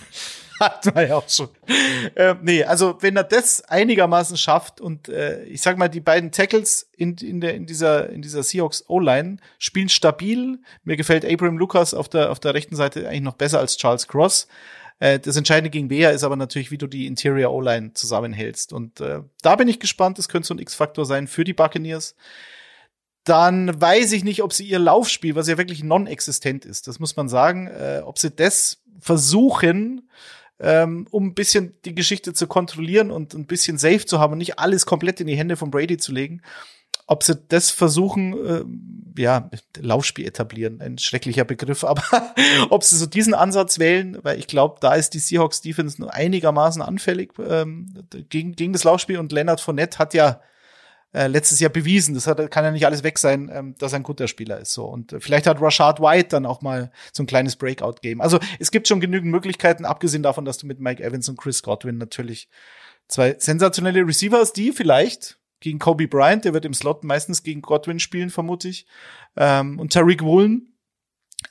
[0.62, 1.48] Hat man ja auch schon.
[2.14, 6.30] Ähm, nee, also wenn er das einigermaßen schafft und äh, ich sag mal, die beiden
[6.30, 10.60] Tackles in, in, der, in dieser, in dieser Seahawks O-Line spielen stabil.
[10.84, 14.06] Mir gefällt Abraham Lucas auf der, auf der rechten Seite eigentlich noch besser als Charles
[14.06, 14.46] Cross.
[15.00, 18.72] Äh, das Entscheidende gegen Bea ist aber natürlich, wie du die Interior O-Line zusammenhältst.
[18.72, 20.18] Und äh, da bin ich gespannt.
[20.18, 22.14] Das könnte so ein X-Faktor sein für die Buccaneers.
[23.24, 27.16] Dann weiß ich nicht, ob sie ihr Laufspiel, was ja wirklich non-existent ist, das muss
[27.16, 30.08] man sagen, äh, ob sie das versuchen,
[30.60, 34.38] ähm, um ein bisschen die Geschichte zu kontrollieren und ein bisschen safe zu haben und
[34.38, 36.42] nicht alles komplett in die Hände von Brady zu legen
[37.06, 42.02] ob sie das versuchen, äh, ja, Laufspiel etablieren, ein schrecklicher Begriff, aber
[42.70, 46.14] ob sie so diesen Ansatz wählen, weil ich glaube, da ist die Seahawks Defense nur
[46.14, 50.40] einigermaßen anfällig ähm, gegen, gegen das Laufspiel und Leonard Fournette hat ja
[51.12, 54.00] äh, letztes Jahr bewiesen, das hat, kann ja nicht alles weg sein, ähm, dass er
[54.00, 54.72] ein guter Spieler ist.
[54.72, 58.20] So und äh, vielleicht hat Rashad White dann auch mal so ein kleines Breakout-Game.
[58.20, 61.62] Also es gibt schon genügend Möglichkeiten, abgesehen davon, dass du mit Mike Evans und Chris
[61.62, 62.48] Godwin natürlich
[63.08, 68.00] zwei sensationelle Receivers, die vielleicht gegen Kobe Bryant, der wird im Slot meistens gegen Godwin
[68.00, 68.86] spielen, vermute ich.
[69.36, 70.74] Ähm, und Tariq Woolen,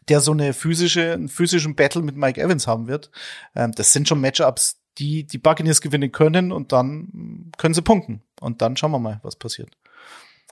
[0.10, 3.12] der so eine physische, einen physischen Battle mit Mike Evans haben wird.
[3.56, 8.24] Ähm, das sind schon Matchups, die die Buccaneers gewinnen können und dann können sie punkten.
[8.40, 9.70] Und dann schauen wir mal, was passiert.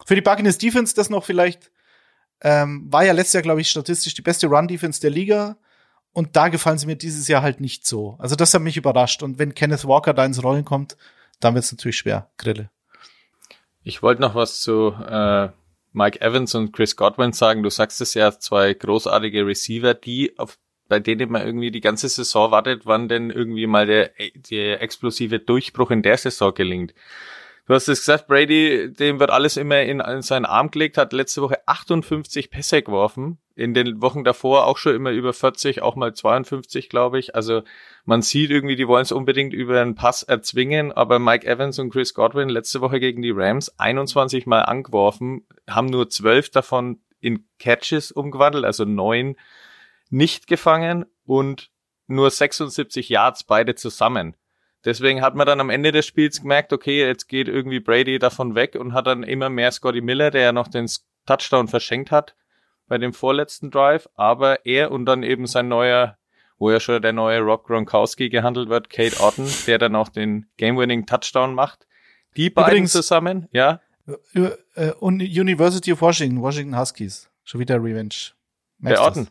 [0.06, 1.72] Für die Buccaneers Defense das noch vielleicht,
[2.42, 5.58] ähm, war ja letztes Jahr, glaube ich, statistisch die beste Run-Defense der Liga.
[6.12, 8.16] Und da gefallen sie mir dieses Jahr halt nicht so.
[8.20, 9.22] Also das hat mich überrascht.
[9.24, 10.98] Und wenn Kenneth Walker da ins Rollen kommt,
[11.40, 12.30] dann wird es natürlich schwer.
[12.38, 12.70] Grille.
[13.84, 15.50] Ich wollte noch was zu äh,
[15.92, 17.64] Mike Evans und Chris Godwin sagen.
[17.64, 20.58] Du sagst es ja, zwei großartige Receiver, die auf
[20.90, 24.12] bei denen man irgendwie die ganze Saison wartet, wann denn irgendwie mal der,
[24.52, 26.94] der explosive Durchbruch in der Saison gelingt.
[27.68, 31.14] Du hast es gesagt, Brady, dem wird alles immer in, in seinen Arm gelegt, hat
[31.14, 33.38] letzte Woche 58 Pässe geworfen.
[33.56, 37.36] In den Wochen davor auch schon immer über 40, auch mal 52, glaube ich.
[37.36, 37.62] Also
[38.06, 41.92] man sieht irgendwie, die wollen es unbedingt über einen Pass erzwingen, aber Mike Evans und
[41.92, 47.46] Chris Godwin letzte Woche gegen die Rams 21 Mal angeworfen, haben nur 12 davon in
[47.60, 49.36] Catches umgewandelt, also neun
[50.10, 51.72] nicht gefangen und
[52.08, 54.36] nur 76 Yards beide zusammen.
[54.86, 58.56] Deswegen hat man dann am Ende des Spiels gemerkt, okay, jetzt geht irgendwie Brady davon
[58.56, 60.90] weg und hat dann immer mehr Scotty Miller, der ja noch den
[61.26, 62.36] Touchdown verschenkt hat
[62.88, 66.18] bei dem vorletzten Drive, aber er und dann eben sein neuer,
[66.58, 70.48] wo ja schon der neue Rob Gronkowski gehandelt wird, Kate Otten, der dann auch den
[70.58, 71.88] Game-Winning Touchdown macht.
[72.36, 73.80] Die beiden Übrigens, zusammen, ja.
[74.34, 77.30] Äh, äh, University of Washington, Washington Huskies.
[77.44, 78.34] Schon wieder Revenge.
[78.80, 79.28] Merkst der Otten.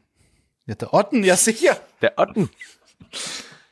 [0.69, 1.79] Ja, der Otten, ja sicher.
[2.03, 2.51] Der Otten.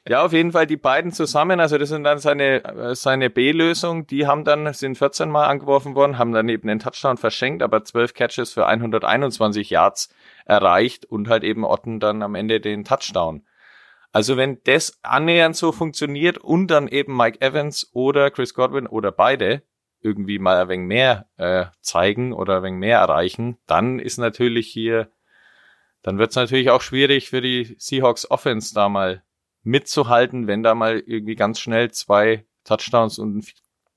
[0.08, 4.26] Ja, auf jeden Fall die beiden zusammen, also das sind dann seine, seine B-Lösung, die
[4.26, 8.14] haben dann, sind 14 Mal angeworfen worden, haben dann eben den Touchdown verschenkt, aber 12
[8.14, 10.08] Catches für 121 Yards
[10.46, 13.44] erreicht und halt eben Otten dann am Ende den Touchdown.
[14.10, 19.12] Also wenn das annähernd so funktioniert und dann eben Mike Evans oder Chris Godwin oder
[19.12, 19.62] beide
[20.00, 24.68] irgendwie mal ein wenig mehr äh, zeigen oder ein wenig mehr erreichen, dann ist natürlich
[24.68, 25.10] hier,
[26.06, 29.24] dann wird es natürlich auch schwierig für die Seahawks Offense da mal
[29.64, 33.44] mitzuhalten, wenn da mal irgendwie ganz schnell zwei Touchdowns und ein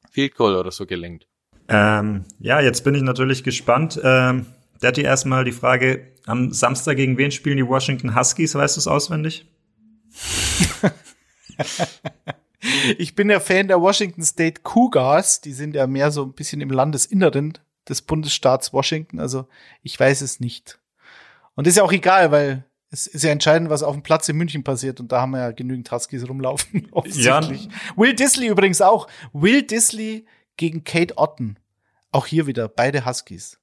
[0.10, 1.28] Field Goal oder so gelingt.
[1.68, 4.02] Ähm, ja, jetzt bin ich natürlich gespannt.
[4.04, 4.48] Ähm,
[4.82, 8.56] Daddy, erstmal die Frage, am Samstag gegen wen spielen die Washington Huskies?
[8.56, 9.46] Weißt du es auswendig?
[12.98, 15.42] ich bin ja Fan der Washington State Cougars.
[15.42, 19.20] Die sind ja mehr so ein bisschen im Landesinneren des Bundesstaats Washington.
[19.20, 19.48] Also
[19.84, 20.80] ich weiß es nicht.
[21.60, 24.38] Und ist ja auch egal, weil es ist ja entscheidend, was auf dem Platz in
[24.38, 25.02] München passiert.
[25.02, 26.88] Und da haben wir ja genügend Huskies rumlaufen.
[26.94, 27.66] Offensichtlich.
[27.66, 27.72] Ja.
[27.98, 29.08] Will Disley übrigens auch.
[29.34, 31.58] Will Disley gegen Kate Otten.
[32.14, 33.60] Auch hier wieder beide Huskies.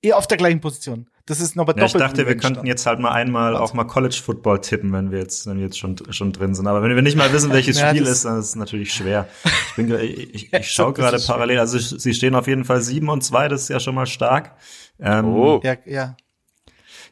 [0.00, 1.10] Eher auf der gleichen Position.
[1.26, 4.18] Das ist noch ja, Ich dachte, wir könnten jetzt halt mal einmal auch mal College
[4.24, 6.66] Football tippen, wenn wir jetzt, wenn wir jetzt schon, schon drin sind.
[6.66, 9.28] Aber wenn wir nicht mal wissen, welches ja, Spiel ist, dann ist es natürlich schwer.
[9.44, 11.58] Ich, bin, ich, ich, ich schaue gerade parallel.
[11.58, 13.48] Also sie stehen auf jeden Fall sieben und zwei.
[13.48, 14.56] Das ist ja schon mal stark.
[14.98, 15.60] Ähm, oh.
[15.62, 16.16] Ja, ja.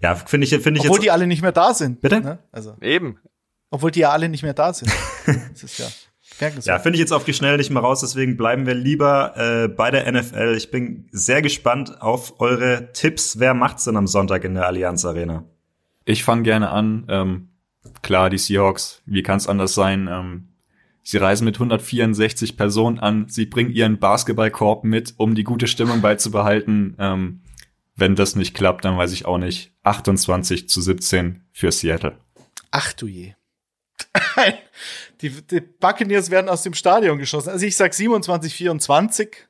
[0.02, 1.04] Ja, finde ich, finde ich Obwohl jetzt.
[1.04, 2.00] die alle nicht mehr da sind.
[2.00, 2.20] Bitte?
[2.20, 2.38] Ne?
[2.50, 2.76] Also.
[2.80, 3.18] Eben.
[3.70, 4.92] Obwohl die ja alle nicht mehr da sind.
[5.26, 5.86] das ist ja.
[6.64, 9.68] Ja, finde ich jetzt auf die Schnelle nicht mehr raus, deswegen bleiben wir lieber äh,
[9.68, 10.54] bei der NFL.
[10.56, 13.38] Ich bin sehr gespannt auf eure Tipps.
[13.38, 15.44] Wer macht's denn am Sonntag in der Allianz Arena?
[16.04, 17.06] Ich fange gerne an.
[17.08, 17.48] Ähm,
[18.02, 20.08] klar, die Seahawks, wie kann es anders sein?
[20.10, 20.48] Ähm,
[21.02, 26.00] sie reisen mit 164 Personen an, sie bringen ihren Basketballkorb mit, um die gute Stimmung
[26.00, 26.96] beizubehalten.
[26.98, 27.42] Ähm,
[27.94, 29.71] wenn das nicht klappt, dann weiß ich auch nicht.
[29.82, 32.18] 28 zu 17 für Seattle.
[32.70, 33.34] Ach du je.
[35.20, 37.50] die, die Buccaneers werden aus dem Stadion geschossen.
[37.50, 39.48] Also ich sag 27, 24,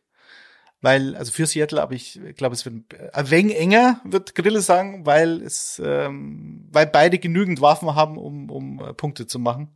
[0.81, 2.77] weil, also für Seattle, aber ich glaube, es wird
[3.13, 8.51] ein wenig enger, wird Grille sagen, weil es, ähm, weil beide genügend Waffen haben, um,
[8.51, 9.69] um äh, Punkte zu machen.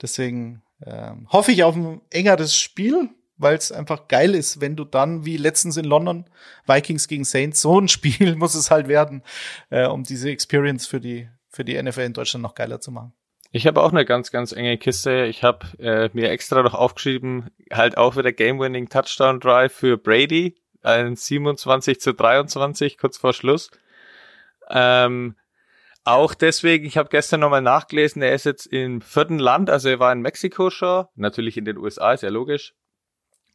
[0.00, 4.84] Deswegen ähm, hoffe ich auf ein engeres Spiel, weil es einfach geil ist, wenn du
[4.84, 6.26] dann, wie letztens in London,
[6.66, 9.22] Vikings gegen Saints, so ein Spiel muss es halt werden,
[9.70, 13.12] äh, um diese Experience für die, für die NFL in Deutschland noch geiler zu machen.
[13.54, 15.26] Ich habe auch eine ganz, ganz enge Kiste.
[15.26, 20.56] Ich habe äh, mir extra noch aufgeschrieben, halt auch wieder Game-Winning Touchdown Drive für Brady,
[20.82, 23.70] ein 27 zu 23, kurz vor Schluss.
[24.70, 25.36] Ähm,
[26.04, 30.00] auch deswegen, ich habe gestern nochmal nachgelesen, er ist jetzt im vierten Land, also er
[30.00, 32.74] war in Mexiko schon, natürlich in den USA, ist ja logisch.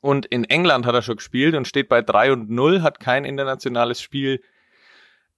[0.08, 3.26] Und in England hat er schon gespielt und steht bei 3 und 0, hat kein
[3.26, 4.42] internationales Spiel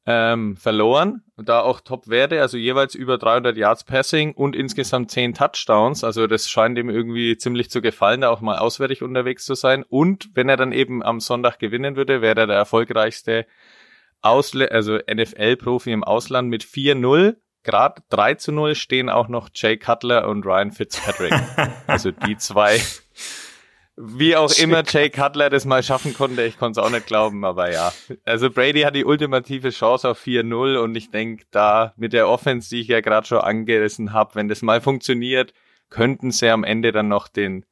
[0.06, 1.24] ähm, verloren.
[1.38, 6.04] Da auch Top-Werte, also jeweils über 300 Yards Passing und insgesamt 10 Touchdowns.
[6.04, 9.84] Also das scheint ihm irgendwie ziemlich zu gefallen, da auch mal auswärtig unterwegs zu sein.
[9.90, 13.48] Und wenn er dann eben am Sonntag gewinnen würde, wäre er der erfolgreichste
[14.22, 17.38] Ausle also NFL-Profi im Ausland mit 4-0.
[17.64, 21.34] Grad 3 zu 0 stehen auch noch Jay Cutler und Ryan Fitzpatrick.
[21.88, 22.80] also die zwei
[24.02, 27.44] wie auch immer Jay Cutler das mal schaffen konnte, ich konnte es auch nicht glauben,
[27.44, 27.92] aber ja.
[28.24, 32.70] Also Brady hat die ultimative Chance auf 4-0 und ich denke, da mit der Offense,
[32.70, 35.54] die ich ja gerade schon angerissen habe, wenn das mal funktioniert,
[35.90, 37.66] könnten sie am Ende dann noch den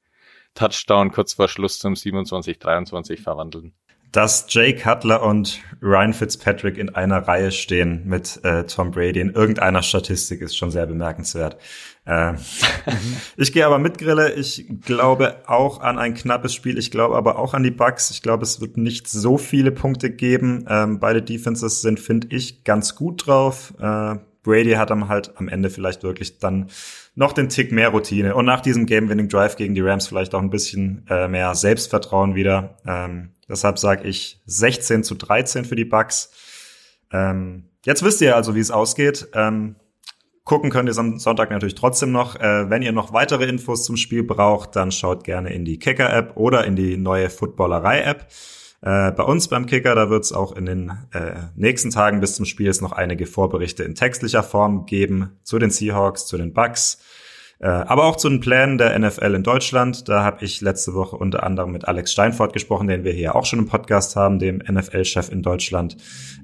[0.53, 3.73] Touchdown kurz vor Schluss zum 27-23 verwandeln
[4.17, 9.29] dass Jay Cutler und Ryan Fitzpatrick in einer Reihe stehen mit äh, Tom Brady in
[9.29, 11.57] irgendeiner Statistik ist schon sehr bemerkenswert.
[12.05, 12.33] Äh,
[13.37, 14.33] ich gehe aber mit Grille.
[14.33, 16.79] Ich glaube auch an ein knappes Spiel.
[16.79, 18.09] Ich glaube aber auch an die Bucks.
[18.09, 20.65] Ich glaube, es wird nicht so viele Punkte geben.
[20.67, 23.75] Ähm, beide Defenses sind, finde ich, ganz gut drauf.
[23.79, 24.15] Äh,
[24.47, 26.67] Brady hat am halt am Ende vielleicht wirklich dann
[27.15, 30.49] noch den Tick mehr Routine und nach diesem Game-Winning-Drive gegen die Rams vielleicht auch ein
[30.49, 32.77] bisschen äh, mehr Selbstvertrauen wieder.
[32.87, 36.31] Ähm, deshalb sage ich 16 zu 13 für die Bucks.
[37.11, 39.27] Ähm, jetzt wisst ihr also, wie es ausgeht.
[39.33, 39.75] Ähm,
[40.45, 42.37] gucken könnt ihr am Sonntag natürlich trotzdem noch.
[42.37, 46.37] Äh, wenn ihr noch weitere Infos zum Spiel braucht, dann schaut gerne in die Kicker-App
[46.37, 48.27] oder in die neue Footballerei-App.
[48.81, 52.35] Äh, bei uns beim Kicker, da wird es auch in den äh, nächsten Tagen bis
[52.35, 56.99] zum Spiel noch einige Vorberichte in textlicher Form geben zu den Seahawks, zu den Bucks,
[57.59, 60.07] äh, aber auch zu den Plänen der NFL in Deutschland.
[60.07, 63.45] Da habe ich letzte Woche unter anderem mit Alex Steinfort gesprochen, den wir hier auch
[63.45, 65.97] schon im Podcast haben, dem NFL-Chef in Deutschland.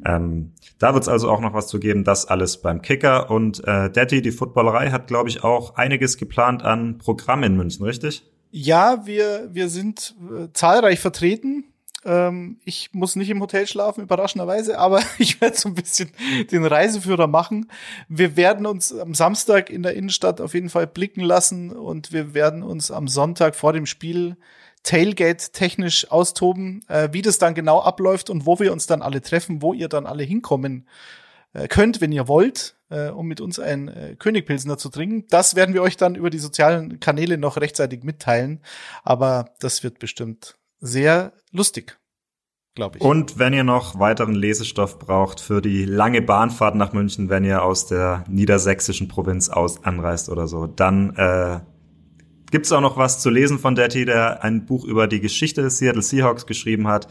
[0.04, 2.04] Ähm, da wird es also auch noch was zu geben.
[2.04, 3.30] Das alles beim Kicker.
[3.30, 7.86] Und äh, Daddy, die Footballerei, hat, glaube ich, auch einiges geplant an Programm in München,
[7.86, 8.24] richtig?
[8.50, 11.66] Ja, wir, wir sind äh, zahlreich vertreten.
[12.06, 16.12] Ähm, ich muss nicht im Hotel schlafen, überraschenderweise, aber ich werde so ein bisschen
[16.52, 17.70] den Reiseführer machen.
[18.08, 22.34] Wir werden uns am Samstag in der Innenstadt auf jeden Fall blicken lassen und wir
[22.34, 24.38] werden uns am Sonntag vor dem Spiel
[24.84, 29.22] Tailgate technisch austoben, äh, wie das dann genau abläuft und wo wir uns dann alle
[29.22, 30.88] treffen, wo ihr dann alle hinkommen
[31.54, 35.26] äh, könnt, wenn ihr wollt, äh, um mit uns ein äh, Königpilsner zu trinken.
[35.30, 38.60] Das werden wir euch dann über die sozialen Kanäle noch rechtzeitig mitteilen.
[39.04, 41.98] Aber das wird bestimmt sehr lustig
[42.76, 43.04] glaube ich.
[43.04, 47.64] Und wenn ihr noch weiteren Lesestoff braucht für die lange Bahnfahrt nach München, wenn ihr
[47.64, 51.60] aus der niedersächsischen Provinz aus anreist oder so, dann äh,
[52.52, 55.78] gibt auch noch was zu lesen von Detti, der ein Buch über die Geschichte des
[55.78, 57.08] Seattle Seahawks geschrieben hat.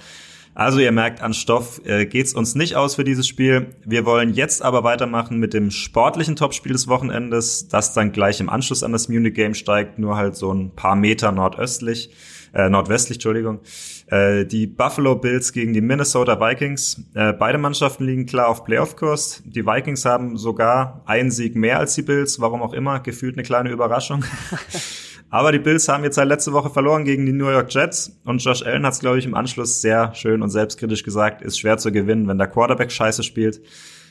[0.55, 3.75] Also ihr merkt, an Stoff äh, geht's uns nicht aus für dieses Spiel.
[3.87, 8.51] Wir wollen jetzt aber weitermachen mit dem sportlichen Topspiel des Wochenendes, das dann gleich im
[8.51, 12.11] Anschluss an das Munich Game steigt, nur halt so ein paar Meter nordöstlich
[12.55, 13.61] äh, nordwestlich, Entschuldigung.
[14.07, 17.03] Äh, die Buffalo Bills gegen die Minnesota Vikings.
[17.15, 19.43] Äh, beide Mannschaften liegen klar auf Playoff-Kurs.
[19.47, 23.43] Die Vikings haben sogar einen Sieg mehr als die Bills, warum auch immer, gefühlt eine
[23.43, 24.25] kleine Überraschung.
[25.31, 28.45] Aber die Bills haben jetzt seit letzte Woche verloren gegen die New York Jets und
[28.45, 31.79] Josh Allen hat es, glaube ich, im Anschluss sehr schön und selbstkritisch gesagt, ist schwer
[31.79, 33.63] zu gewinnen, wenn der Quarterback scheiße spielt.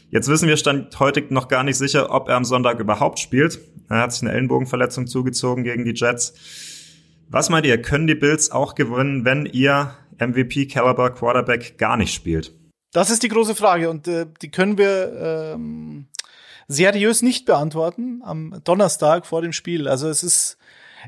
[0.10, 3.60] Jetzt wissen wir stand heute noch gar nicht sicher, ob er am Sonntag überhaupt spielt.
[3.88, 6.34] Er hat sich eine Ellenbogenverletzung zugezogen gegen die Jets.
[7.32, 12.54] Was meint ihr, können die Bills auch gewinnen, wenn ihr MVP-Caliber Quarterback gar nicht spielt?
[12.92, 16.08] Das ist die große Frage und äh, die können wir ähm,
[16.68, 19.88] seriös nicht beantworten am Donnerstag vor dem Spiel.
[19.88, 20.58] Also es ist,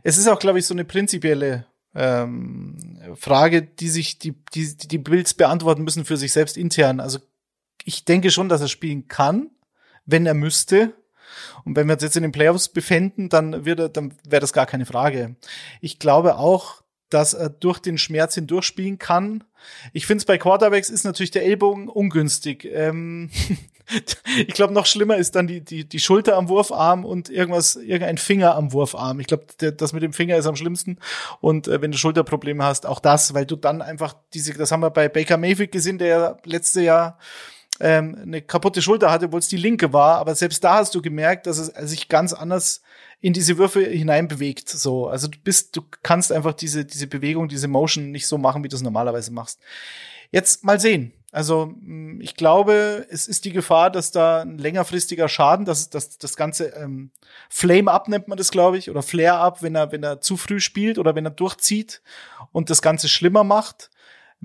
[0.03, 2.77] es ist auch, glaube ich, so eine prinzipielle ähm,
[3.15, 7.01] Frage, die sich die, die, die Bills beantworten müssen für sich selbst intern.
[7.01, 7.19] Also
[7.83, 9.49] ich denke schon, dass er spielen kann,
[10.05, 10.93] wenn er müsste.
[11.65, 14.53] Und wenn wir uns jetzt in den Playoffs befinden, dann wird er, dann wäre das
[14.53, 15.35] gar keine Frage.
[15.81, 19.43] Ich glaube auch, dass er durch den Schmerz hindurchspielen kann.
[19.93, 22.67] Ich finde es bei Quarterbacks ist natürlich der Ellbogen ungünstig.
[22.71, 23.29] Ähm
[24.37, 28.17] ich glaube, noch schlimmer ist dann die, die, die Schulter am Wurfarm und irgendwas, irgendein
[28.17, 29.19] Finger am Wurfarm.
[29.19, 30.97] Ich glaube, das mit dem Finger ist am schlimmsten.
[31.41, 34.81] Und äh, wenn du Schulterprobleme hast, auch das, weil du dann einfach diese, das haben
[34.81, 37.17] wir bei Baker Mayfield gesehen, der letzte Jahr
[37.79, 40.17] ähm, eine kaputte Schulter hatte, obwohl es die linke war.
[40.17, 42.81] Aber selbst da hast du gemerkt, dass es sich ganz anders
[43.19, 44.69] in diese Würfe hinein bewegt.
[44.69, 48.63] So, also du bist, du kannst einfach diese diese Bewegung, diese Motion nicht so machen,
[48.63, 49.59] wie du es normalerweise machst.
[50.31, 51.13] Jetzt mal sehen.
[51.31, 56.17] Also mm, ich glaube, es ist die Gefahr, dass da ein längerfristiger Schaden, dass, dass
[56.17, 57.11] das ganze ähm,
[57.49, 60.37] Flame up nennt man das, glaube ich, oder Flare up, wenn er wenn er zu
[60.37, 62.01] früh spielt oder wenn er durchzieht
[62.51, 63.89] und das Ganze schlimmer macht.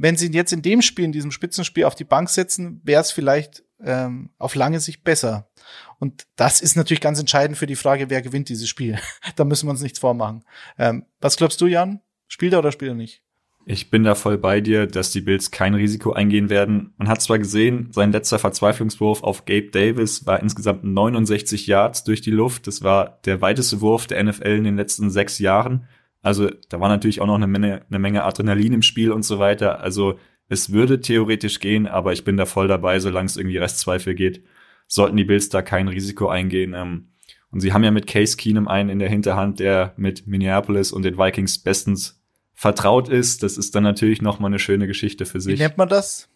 [0.00, 3.00] Wenn sie ihn jetzt in dem Spiel, in diesem Spitzenspiel auf die Bank setzen, wäre
[3.00, 5.50] es vielleicht ähm, auf lange Sicht besser.
[5.98, 8.98] Und das ist natürlich ganz entscheidend für die Frage, wer gewinnt dieses Spiel.
[9.36, 10.44] da müssen wir uns nichts vormachen.
[10.78, 12.00] Ähm, was glaubst du, Jan?
[12.28, 13.22] Spielt er oder spielt er nicht?
[13.70, 16.94] Ich bin da voll bei dir, dass die Bills kein Risiko eingehen werden.
[16.96, 22.22] Man hat zwar gesehen, sein letzter Verzweiflungswurf auf Gabe Davis war insgesamt 69 Yards durch
[22.22, 22.66] die Luft.
[22.66, 25.86] Das war der weiteste Wurf der NFL in den letzten sechs Jahren.
[26.22, 29.38] Also da war natürlich auch noch eine Menge, eine Menge Adrenalin im Spiel und so
[29.38, 29.80] weiter.
[29.80, 34.14] Also es würde theoretisch gehen, aber ich bin da voll dabei, solange es irgendwie Restzweifel
[34.14, 34.42] geht,
[34.86, 36.74] sollten die Bills da kein Risiko eingehen.
[36.74, 37.08] Ähm,
[37.50, 41.02] und sie haben ja mit Case Keenum einen in der Hinterhand, der mit Minneapolis und
[41.02, 42.22] den Vikings bestens
[42.54, 43.42] vertraut ist.
[43.42, 45.58] Das ist dann natürlich noch mal eine schöne Geschichte für sich.
[45.58, 46.28] Wie nennt man das?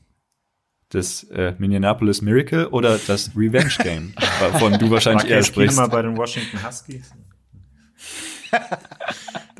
[0.90, 4.14] Das äh, Minneapolis Miracle oder das Revenge Game,
[4.58, 5.76] von du wahrscheinlich eher sprichst.
[5.76, 7.10] mal bei den Washington Huskies.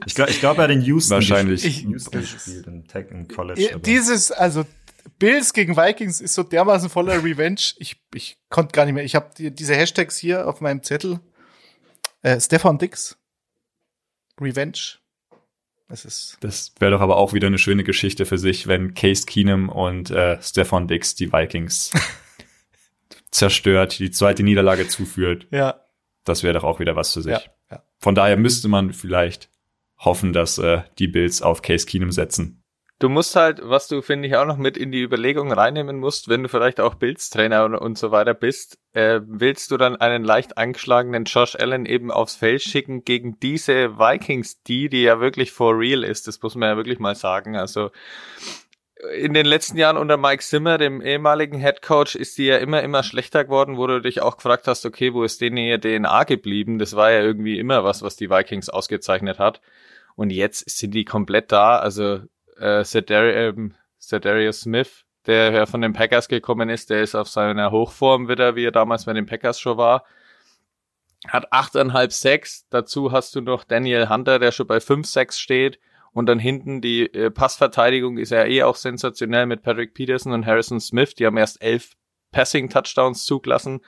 [0.07, 1.65] Ich glaube, ich glaub, er hat in Houston Wahrscheinlich.
[1.65, 3.71] Ich, Houston gespielt, in Tech in College.
[3.73, 3.83] Aber.
[3.83, 4.65] Dieses, also
[5.19, 7.75] Bills gegen Vikings ist so dermaßen voller Revenge.
[7.77, 9.05] Ich, ich konnte gar nicht mehr.
[9.05, 11.21] Ich habe die, diese Hashtags hier auf meinem Zettel.
[12.23, 13.17] Äh, Stefan Dix.
[14.41, 14.99] Revenge.
[15.89, 19.27] Es ist das wäre doch aber auch wieder eine schöne Geschichte für sich, wenn Case
[19.27, 21.91] Keenum und äh, Stefan Dix die Vikings
[23.31, 25.47] zerstört, die zweite Niederlage zuführt.
[25.51, 25.85] Ja.
[26.25, 27.33] Das wäre doch auch wieder was für sich.
[27.33, 27.83] Ja, ja.
[27.99, 29.51] Von daher müsste man vielleicht
[30.05, 32.63] hoffen, dass äh, die Bills auf Case Keenum setzen.
[32.99, 36.29] Du musst halt, was du finde ich auch noch mit in die Überlegung reinnehmen musst,
[36.29, 40.57] wenn du vielleicht auch Bills-Trainer und, so weiter bist, äh, willst du dann einen leicht
[40.57, 45.77] angeschlagenen Josh Allen eben aufs Feld schicken gegen diese Vikings, die, die ja wirklich for
[45.77, 47.57] real ist, das muss man ja wirklich mal sagen.
[47.57, 47.91] Also
[49.17, 52.83] in den letzten Jahren unter Mike Zimmer, dem ehemaligen Head Coach, ist die ja immer,
[52.83, 56.23] immer schlechter geworden, wo du dich auch gefragt hast, okay, wo ist denen ihr DNA
[56.23, 56.79] geblieben?
[56.79, 59.61] Das war ja irgendwie immer was, was die Vikings ausgezeichnet hat.
[60.15, 61.79] Und jetzt sind die komplett da.
[61.79, 62.21] Also
[62.59, 67.71] äh, ähm, Cedarius Smith, der ja von den Packers gekommen ist, der ist auf seiner
[67.71, 70.05] Hochform wieder, wie er damals bei den Packers schon war.
[71.29, 72.67] Hat 8,5 Sacks.
[72.71, 75.79] Dazu hast du noch Daniel Hunter, der schon bei 5 Sacks steht.
[76.13, 80.45] Und dann hinten die äh, Passverteidigung ist ja eh auch sensationell mit Patrick Peterson und
[80.45, 81.15] Harrison Smith.
[81.15, 81.93] Die haben erst elf
[82.33, 83.81] Passing-Touchdowns zugelassen.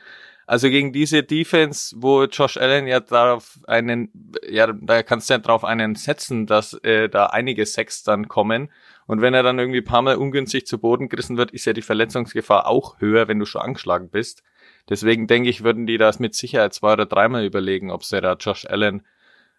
[0.46, 4.10] Also gegen diese Defense, wo Josh Allen ja darauf einen,
[4.48, 8.70] ja, da kannst du ja drauf einen setzen, dass äh, da einige Sacks dann kommen.
[9.06, 11.82] Und wenn er dann irgendwie paar Mal ungünstig zu Boden gerissen wird, ist ja die
[11.82, 14.42] Verletzungsgefahr auch höher, wenn du schon angeschlagen bist.
[14.88, 18.34] Deswegen denke ich, würden die das mit Sicherheit zwei oder dreimal überlegen, ob sie da
[18.34, 19.02] Josh Allen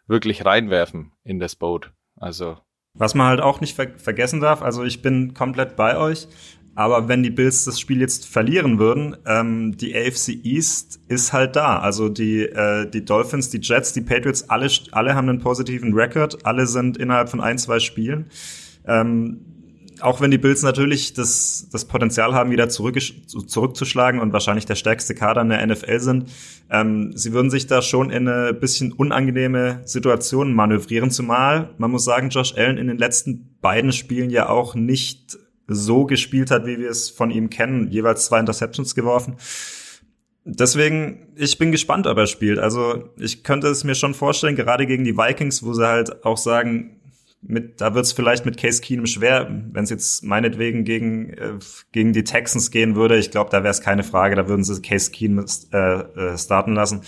[0.07, 1.91] wirklich reinwerfen in das Boot.
[2.15, 2.57] Also.
[2.93, 6.27] Was man halt auch nicht ver vergessen darf, also ich bin komplett bei euch.
[6.75, 11.55] Aber wenn die Bills das Spiel jetzt verlieren würden, ähm, die AFC East ist halt
[11.55, 11.79] da.
[11.79, 16.45] Also die, äh, die Dolphins, die Jets, die Patriots, alle, alle haben einen positiven Rekord.
[16.45, 18.25] Alle sind innerhalb von ein, zwei Spielen.
[18.85, 19.39] Ähm,
[20.01, 24.75] auch wenn die Bills natürlich das, das Potenzial haben, wieder zurück, zurückzuschlagen und wahrscheinlich der
[24.75, 26.31] stärkste Kader in der NFL sind,
[26.69, 32.03] ähm, sie würden sich da schon in eine bisschen unangenehme Situation manövrieren, zumal man muss
[32.03, 35.37] sagen, Josh Allen in den letzten beiden Spielen ja auch nicht
[35.67, 39.35] so gespielt hat, wie wir es von ihm kennen, jeweils zwei Interceptions geworfen.
[40.43, 42.59] Deswegen, ich bin gespannt, ob er spielt.
[42.59, 46.37] Also ich könnte es mir schon vorstellen, gerade gegen die Vikings, wo sie halt auch
[46.37, 46.99] sagen,
[47.47, 51.53] mit, da wird es vielleicht mit Case Keenum schwer, wenn es jetzt meinetwegen gegen, äh,
[51.91, 53.17] gegen die Texans gehen würde.
[53.17, 56.73] Ich glaube, da wäre es keine Frage, da würden sie Case Keenum äh, äh, starten
[56.73, 57.01] lassen.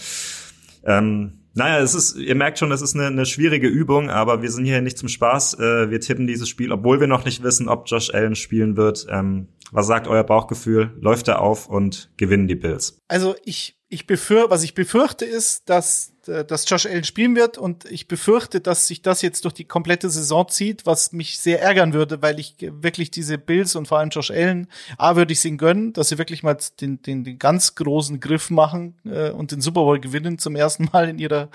[0.83, 4.51] Ähm, naja, es ist, ihr merkt schon, es ist eine, eine schwierige Übung, aber wir
[4.51, 5.55] sind hier nicht zum Spaß.
[5.55, 9.07] Äh, wir tippen dieses Spiel, obwohl wir noch nicht wissen, ob Josh Allen spielen wird.
[9.09, 10.91] Ähm, was sagt euer Bauchgefühl?
[11.01, 13.01] Läuft er auf und gewinnen die Bills?
[13.07, 17.57] Also ich, ich befür, was ich befürchte ist, dass äh, dass Josh Allen spielen wird
[17.57, 21.61] und ich befürchte, dass sich das jetzt durch die komplette Saison zieht, was mich sehr
[21.61, 24.67] ärgern würde, weil ich wirklich diese Bills und vor allem Josh Allen,
[24.97, 28.19] A, würde ich es ihnen gönnen, dass sie wirklich mal den, den, den ganz großen
[28.19, 31.49] Griff machen äh, und den Super Bowl gewinnen zum ersten Mal in ihrer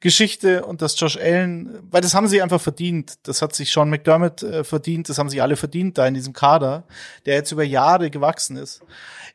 [0.00, 3.90] Geschichte und dass Josh Allen, weil das haben sie einfach verdient, das hat sich Sean
[3.90, 6.84] McDermott äh, verdient, das haben sie alle verdient da in diesem Kader,
[7.24, 8.82] der jetzt über Jahre gewachsen ist.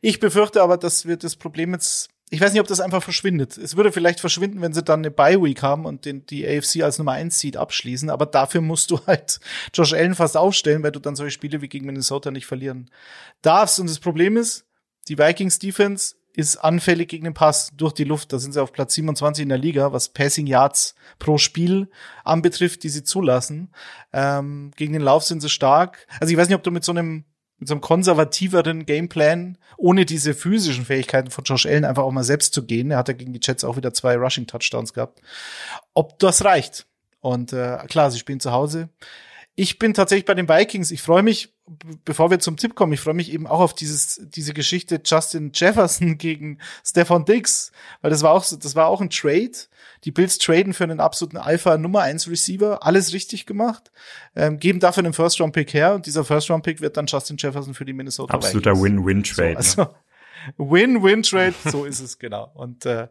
[0.02, 3.58] Ich befürchte aber, dass wir das Problem jetzt ich weiß nicht, ob das einfach verschwindet.
[3.58, 6.98] Es würde vielleicht verschwinden, wenn sie dann eine Bye-Week haben und den, die AFC als
[6.98, 9.42] Nummer 1 Seed abschließen, aber dafür musst du halt
[9.74, 12.90] Josh Allen fast aufstellen, weil du dann solche Spiele wie gegen Minnesota nicht verlieren
[13.42, 13.82] darfst.
[13.82, 14.66] Und das Problem ist,
[15.10, 18.32] die Vikings Defense ist anfällig gegen den Pass durch die Luft.
[18.32, 21.90] Da sind sie auf Platz 27 in der Liga, was Passing Yards pro Spiel
[22.24, 23.74] anbetrifft, die sie zulassen.
[24.14, 26.08] Ähm, gegen den Lauf sind sie stark.
[26.22, 27.26] Also ich weiß nicht, ob du mit so einem
[27.62, 32.24] mit so einem konservativeren Gameplan, ohne diese physischen Fähigkeiten von Josh Allen einfach auch mal
[32.24, 32.90] selbst zu gehen.
[32.90, 35.22] Er hat ja gegen die Jets auch wieder zwei Rushing Touchdowns gehabt.
[35.94, 36.88] Ob das reicht?
[37.20, 38.90] Und äh, klar, sie spielen zu Hause.
[39.56, 40.92] Ich bin tatsächlich bei den Vikings.
[40.92, 41.54] Ich freue mich,
[42.06, 45.52] bevor wir zum Tipp kommen, ich freue mich eben auch auf dieses, diese Geschichte Justin
[45.54, 47.72] Jefferson gegen Stefan Diggs,
[48.02, 49.52] weil das war auch das war auch ein Trade.
[50.04, 53.92] Die Bills traden für einen absoluten Alpha Nummer 1 Receiver, alles richtig gemacht,
[54.36, 57.06] ähm, geben dafür einen First Round Pick her und dieser First Round Pick wird dann
[57.06, 59.62] Justin Jefferson für die Minnesota Absoluter Win-Win-Trade.
[59.62, 59.96] So, also,
[60.58, 62.52] Win-Win-Trade, so ist es genau.
[62.56, 63.08] Und äh,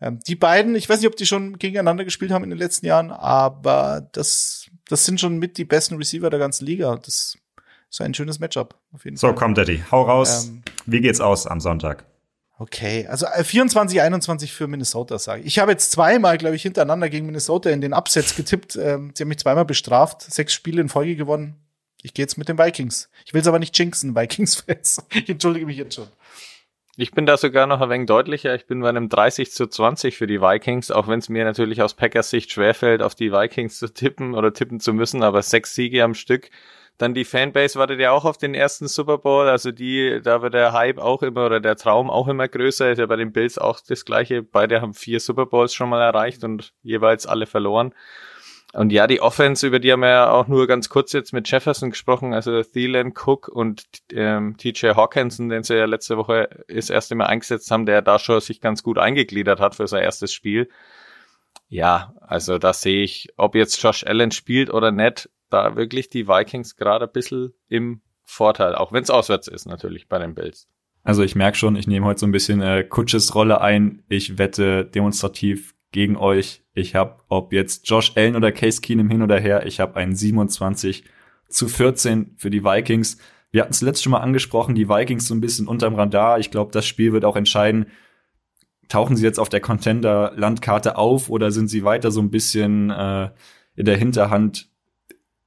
[0.00, 2.86] ähm, die beiden, ich weiß nicht, ob die schon gegeneinander gespielt haben in den letzten
[2.86, 6.94] Jahren, aber das, das sind schon mit die besten Receiver der ganzen Liga.
[6.96, 7.38] Das
[7.90, 9.34] ist ein schönes Matchup auf jeden so, Fall.
[9.34, 10.48] So, komm, Daddy, hau raus.
[10.48, 12.04] Ähm, Wie geht's aus am Sonntag?
[12.58, 15.46] Okay, also 24, äh, 21 für Minnesota, sage ich.
[15.46, 18.76] Ich habe jetzt zweimal, glaube ich, hintereinander gegen Minnesota in den Upsets getippt.
[18.76, 21.56] Ähm, sie haben mich zweimal bestraft, sechs Spiele in Folge gewonnen.
[22.02, 23.08] Ich gehe jetzt mit den Vikings.
[23.24, 25.06] Ich will es aber nicht jinxen, Vikings-Fans.
[25.14, 26.08] Ich entschuldige mich jetzt schon.
[26.96, 28.54] Ich bin da sogar noch ein wenig deutlicher.
[28.54, 31.80] Ich bin bei einem 30 zu 20 für die Vikings, auch wenn es mir natürlich
[31.80, 35.74] aus Packers Sicht schwerfällt, auf die Vikings zu tippen oder tippen zu müssen, aber sechs
[35.74, 36.50] Siege am Stück
[36.98, 40.54] dann die Fanbase wartet ja auch auf den ersten Super Bowl, also die, da wird
[40.54, 43.58] der Hype auch immer oder der Traum auch immer größer, ist ja bei den Bills
[43.58, 44.42] auch das gleiche.
[44.42, 47.94] Beide haben vier Super Bowls schon mal erreicht und jeweils alle verloren.
[48.74, 51.50] Und ja, die Offense, über die haben wir ja auch nur ganz kurz jetzt mit
[51.50, 56.88] Jefferson gesprochen, also Thielen, Cook und ähm, TJ Hawkinson, den sie ja letzte Woche das
[56.88, 60.32] erste Mal eingesetzt haben, der da schon sich ganz gut eingegliedert hat für sein erstes
[60.32, 60.70] Spiel.
[61.68, 66.26] Ja, also da sehe ich, ob jetzt Josh Allen spielt oder nicht, da wirklich die
[66.26, 70.66] Vikings gerade ein bisschen im Vorteil, auch wenn es auswärts ist natürlich bei den Bills.
[71.04, 74.02] Also ich merke schon, ich nehme heute so ein bisschen äh, Kutsches Rolle ein.
[74.08, 76.61] Ich wette demonstrativ gegen euch.
[76.74, 80.14] Ich habe, ob jetzt Josh Allen oder Case Keenum hin oder her, ich habe einen
[80.14, 81.04] 27
[81.48, 83.18] zu 14 für die Vikings.
[83.50, 86.38] Wir hatten es letztes Mal angesprochen, die Vikings so ein bisschen unterm Radar.
[86.38, 87.86] Ich glaube, das Spiel wird auch entscheiden,
[88.88, 93.30] tauchen sie jetzt auf der Contender-Landkarte auf oder sind sie weiter so ein bisschen äh,
[93.76, 94.68] in der Hinterhand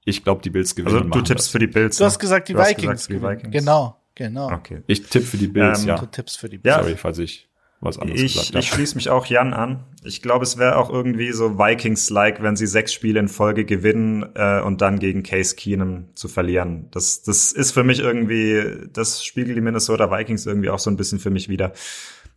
[0.06, 0.96] ich glaube, die Bills gewinnen.
[0.96, 1.52] Also du tippst das.
[1.52, 1.98] für die Bills.
[1.98, 2.22] Du hast ne?
[2.22, 3.08] gesagt, die, du Vikings.
[3.08, 3.52] Gesagt, die Vikings.
[3.52, 4.52] Genau, genau.
[4.52, 4.84] Okay.
[4.88, 5.98] Ich tippe für die Bills, ähm, ja.
[5.98, 6.76] Du tippst für die Bills.
[6.76, 6.84] Ja.
[6.84, 7.50] Sorry, falls ich
[7.86, 8.60] was anderes ich, gesagt habe.
[8.60, 9.84] Ich schließe mich auch Jan an.
[10.04, 14.26] Ich glaube, es wäre auch irgendwie so Vikings-like, wenn sie sechs Spiele in Folge gewinnen
[14.36, 16.88] äh, und dann gegen Case Keenum zu verlieren.
[16.92, 20.98] Das, das ist für mich irgendwie, das spiegelt die Minnesota Vikings irgendwie auch so ein
[20.98, 21.72] bisschen für mich wieder.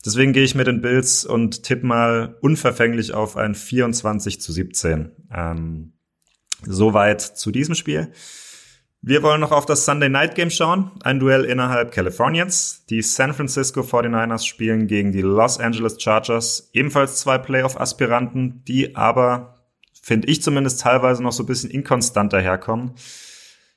[0.04, 5.10] Deswegen gehe ich mit den Bills und tippe mal unverfänglich auf ein 24 zu 17.
[5.34, 5.92] Ähm,
[6.66, 8.10] Soweit zu diesem Spiel.
[9.00, 10.90] Wir wollen noch auf das Sunday Night Game schauen.
[11.04, 12.84] Ein Duell innerhalb Kaliforniens.
[12.90, 16.68] Die San Francisco 49ers spielen gegen die Los Angeles Chargers.
[16.72, 19.64] Ebenfalls zwei Playoff-Aspiranten, die aber,
[20.02, 22.94] finde ich zumindest, teilweise noch so ein bisschen inkonstant daherkommen.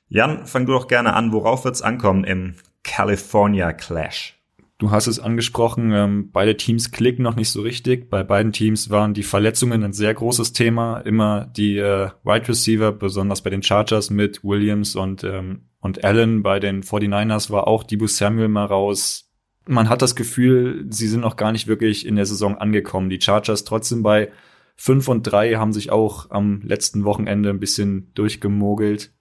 [0.08, 1.32] Jan, fang du doch gerne an.
[1.32, 4.41] Worauf wird's ankommen im California Clash?
[4.82, 8.10] Du hast es angesprochen, ähm, beide Teams klicken noch nicht so richtig.
[8.10, 10.98] Bei beiden Teams waren die Verletzungen ein sehr großes Thema.
[10.98, 16.42] Immer die äh, Wide Receiver, besonders bei den Chargers mit Williams und, ähm, und Allen.
[16.42, 19.30] Bei den 49ers war auch Debo Samuel mal raus.
[19.68, 23.08] Man hat das Gefühl, sie sind noch gar nicht wirklich in der Saison angekommen.
[23.08, 24.32] Die Chargers trotzdem bei
[24.74, 29.12] 5 und 3 haben sich auch am letzten Wochenende ein bisschen durchgemogelt.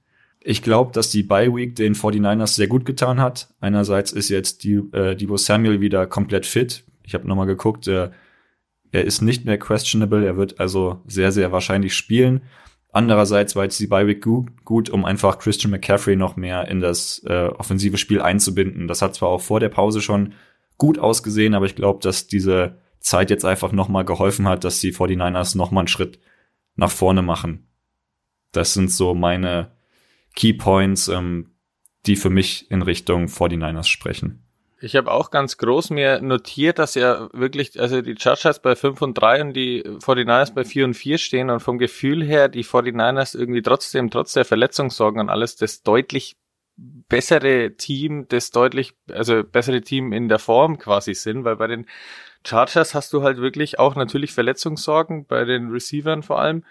[0.44, 3.54] Ich glaube, dass die Bye Week den 49ers sehr gut getan hat.
[3.60, 6.84] Einerseits ist jetzt die, äh, Debo Samuel wieder komplett fit.
[7.04, 8.10] Ich habe nochmal geguckt, äh,
[8.92, 12.42] er ist nicht mehr questionable, er wird also sehr, sehr wahrscheinlich spielen.
[12.92, 16.82] Andererseits war jetzt die Bye Week gut, gut um einfach Christian McCaffrey noch mehr in
[16.82, 18.88] das äh, offensive Spiel einzubinden.
[18.88, 20.34] Das hat zwar auch vor der Pause schon
[20.78, 24.94] gut ausgesehen, aber ich glaube, dass diese Zeit jetzt einfach nochmal geholfen hat, dass die
[24.94, 26.20] 49ers nochmal einen Schritt
[26.76, 27.68] nach vorne machen.
[28.52, 29.72] Das sind so meine
[30.36, 31.52] Key Points, ähm,
[32.06, 34.44] die für mich in Richtung 49ers sprechen.
[34.84, 39.00] Ich habe auch ganz groß mir notiert, dass ja wirklich, also die Chargers bei 5
[39.04, 42.66] und 3 und die 49ers bei 4 und 4 stehen und vom Gefühl her die
[42.66, 46.36] 49ers irgendwie trotzdem, trotz der Verletzungssorgen und alles, das deutlich
[46.78, 51.86] bessere Team, das deutlich, also bessere Team in der Form quasi sind, weil bei den
[52.44, 56.64] Chargers hast du halt wirklich auch natürlich Verletzungssorgen, bei den Receivern vor allem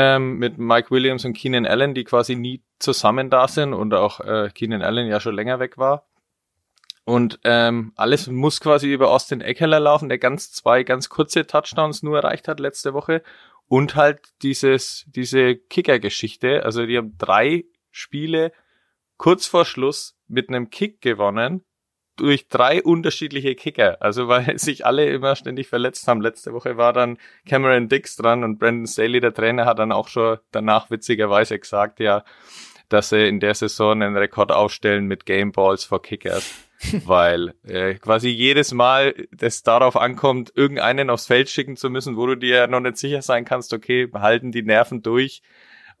[0.00, 4.20] ähm, mit Mike Williams und Keenan Allen, die quasi nie zusammen da sind und auch
[4.20, 6.06] äh, Keenan Allen ja schon länger weg war.
[7.04, 12.04] Und ähm, alles muss quasi über Austin Eckler laufen, der ganz zwei ganz kurze Touchdowns
[12.04, 13.24] nur erreicht hat letzte Woche.
[13.66, 16.64] Und halt dieses, diese Kicker-Geschichte.
[16.64, 18.52] Also die haben drei Spiele
[19.16, 21.64] kurz vor Schluss mit einem Kick gewonnen
[22.18, 23.96] durch drei unterschiedliche Kicker.
[24.00, 26.20] Also weil sich alle immer ständig verletzt haben.
[26.20, 30.08] Letzte Woche war dann Cameron Dix dran und Brandon Staley, der Trainer, hat dann auch
[30.08, 32.24] schon danach witzigerweise gesagt, ja,
[32.88, 36.68] dass sie in der Saison einen Rekord aufstellen mit Game Balls for Kickers.
[37.06, 42.26] weil äh, quasi jedes Mal das darauf ankommt, irgendeinen aufs Feld schicken zu müssen, wo
[42.26, 45.42] du dir noch nicht sicher sein kannst, okay, halten die Nerven durch,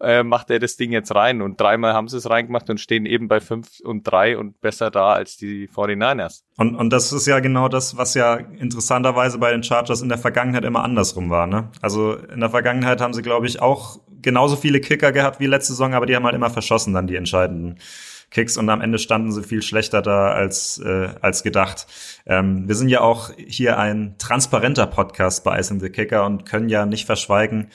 [0.00, 1.42] äh, macht er das Ding jetzt rein.
[1.42, 4.90] Und dreimal haben sie es reingemacht und stehen eben bei fünf und drei und besser
[4.90, 6.42] da als die 49ers.
[6.56, 10.18] Und, und das ist ja genau das, was ja interessanterweise bei den Chargers in der
[10.18, 11.46] Vergangenheit immer andersrum war.
[11.46, 11.70] Ne?
[11.82, 15.72] Also in der Vergangenheit haben sie, glaube ich, auch genauso viele Kicker gehabt wie letzte
[15.72, 17.78] Saison, aber die haben halt immer verschossen dann die entscheidenden.
[18.30, 21.86] Kicks und am Ende standen sie viel schlechter da als, äh, als gedacht.
[22.26, 26.68] Ähm, wir sind ja auch hier ein transparenter Podcast bei Ice the Kicker und können
[26.68, 27.70] ja nicht verschweigen,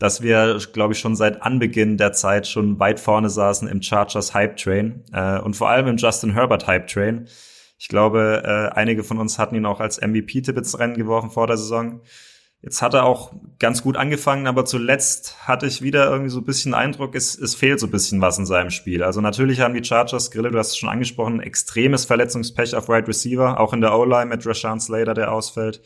[0.00, 4.32] dass wir, glaube ich, schon seit Anbeginn der Zeit schon weit vorne saßen im Chargers
[4.34, 7.28] Hype Train äh, und vor allem im Justin Herbert Hype Train.
[7.78, 11.46] Ich glaube, äh, einige von uns hatten ihn auch als MVP-Tipp ins Rennen geworfen vor
[11.46, 12.00] der Saison.
[12.62, 16.44] Jetzt hat er auch ganz gut angefangen, aber zuletzt hatte ich wieder irgendwie so ein
[16.44, 19.02] bisschen Eindruck, es, es fehlt so ein bisschen was in seinem Spiel.
[19.02, 23.08] Also natürlich haben die Chargers, Grille, du hast es schon angesprochen, extremes Verletzungspech auf Wide
[23.08, 25.82] Receiver, auch in der O-Line mit Rashawn Slater, der ausfällt.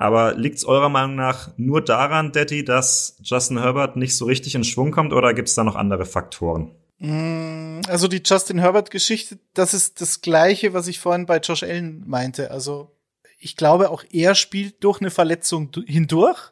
[0.00, 4.54] Aber liegt es eurer Meinung nach nur daran, Daddy, dass Justin Herbert nicht so richtig
[4.54, 6.70] in Schwung kommt oder gibt es da noch andere Faktoren?
[7.00, 12.02] Mm, also die Justin Herbert-Geschichte, das ist das Gleiche, was ich vorhin bei Josh Allen
[12.06, 12.50] meinte.
[12.50, 12.96] Also
[13.38, 16.50] ich glaube, auch er spielt durch eine Verletzung hindurch.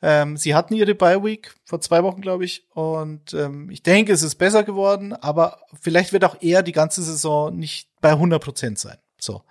[0.00, 4.12] Ähm, sie hatten ihre Bye Week vor zwei Wochen, glaube ich, und ähm, ich denke,
[4.12, 8.40] es ist besser geworden, aber vielleicht wird auch er die ganze Saison nicht bei 100
[8.40, 8.98] Prozent sein.
[9.20, 9.42] So.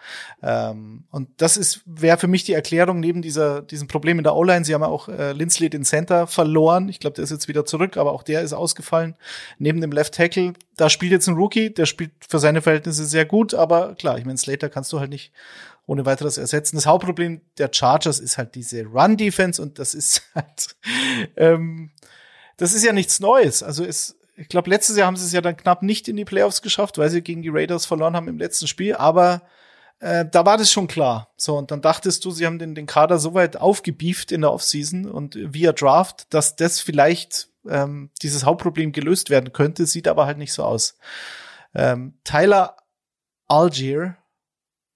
[0.41, 4.35] Ähm, und das ist, wäre für mich die Erklärung neben dieser, diesem Problem in der
[4.35, 4.63] O-Line.
[4.63, 6.87] Sie haben ja auch äh, Lindsley den Center verloren.
[6.87, 9.15] Ich glaube, der ist jetzt wieder zurück, aber auch der ist ausgefallen.
[9.59, 13.25] Neben dem Left Tackle, da spielt jetzt ein Rookie, der spielt für seine Verhältnisse sehr
[13.25, 15.33] gut, aber klar, ich meine, Slater kannst du halt nicht
[15.85, 16.75] ohne weiteres ersetzen.
[16.75, 20.75] Das Hauptproblem der Chargers ist halt diese Run-Defense und das ist halt,
[21.35, 21.91] ähm,
[22.57, 23.63] das ist ja nichts Neues.
[23.63, 26.25] Also es, ich glaube, letztes Jahr haben sie es ja dann knapp nicht in die
[26.25, 29.41] Playoffs geschafft, weil sie gegen die Raiders verloren haben im letzten Spiel, aber
[29.99, 31.33] äh, da war das schon klar.
[31.37, 34.53] So, und dann dachtest du, sie haben den, den Kader so weit aufgebieft in der
[34.53, 40.27] Offseason und via Draft, dass das vielleicht ähm, dieses Hauptproblem gelöst werden könnte, sieht aber
[40.27, 40.97] halt nicht so aus.
[41.73, 42.77] Ähm, Tyler
[43.47, 44.17] Algier,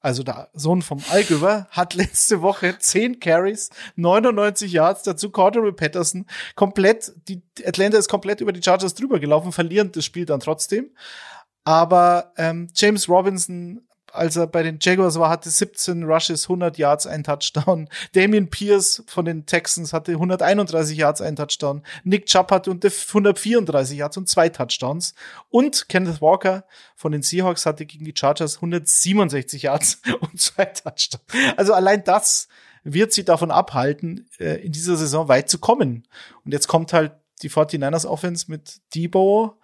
[0.01, 6.25] also der Sohn vom Allgöwer, hat letzte Woche 10 Carries, 99 Yards, dazu Cordero Patterson,
[6.55, 10.91] komplett, die Atlanta ist komplett über die Chargers drüber gelaufen, verlieren das Spiel dann trotzdem.
[11.63, 13.81] Aber ähm, James Robinson
[14.13, 17.89] als er bei den Jaguars war, hatte 17 Rushes, 100 Yards, ein Touchdown.
[18.13, 21.83] Damian Pierce von den Texans hatte 131 Yards, ein Touchdown.
[22.03, 25.13] Nick Chubb hatte 134 Yards und zwei Touchdowns.
[25.49, 31.23] Und Kenneth Walker von den Seahawks hatte gegen die Chargers 167 Yards und zwei Touchdowns.
[31.57, 32.47] Also allein das
[32.83, 36.07] wird sie davon abhalten, äh, in dieser Saison weit zu kommen.
[36.43, 39.57] Und jetzt kommt halt die 49ers Offense mit Debo,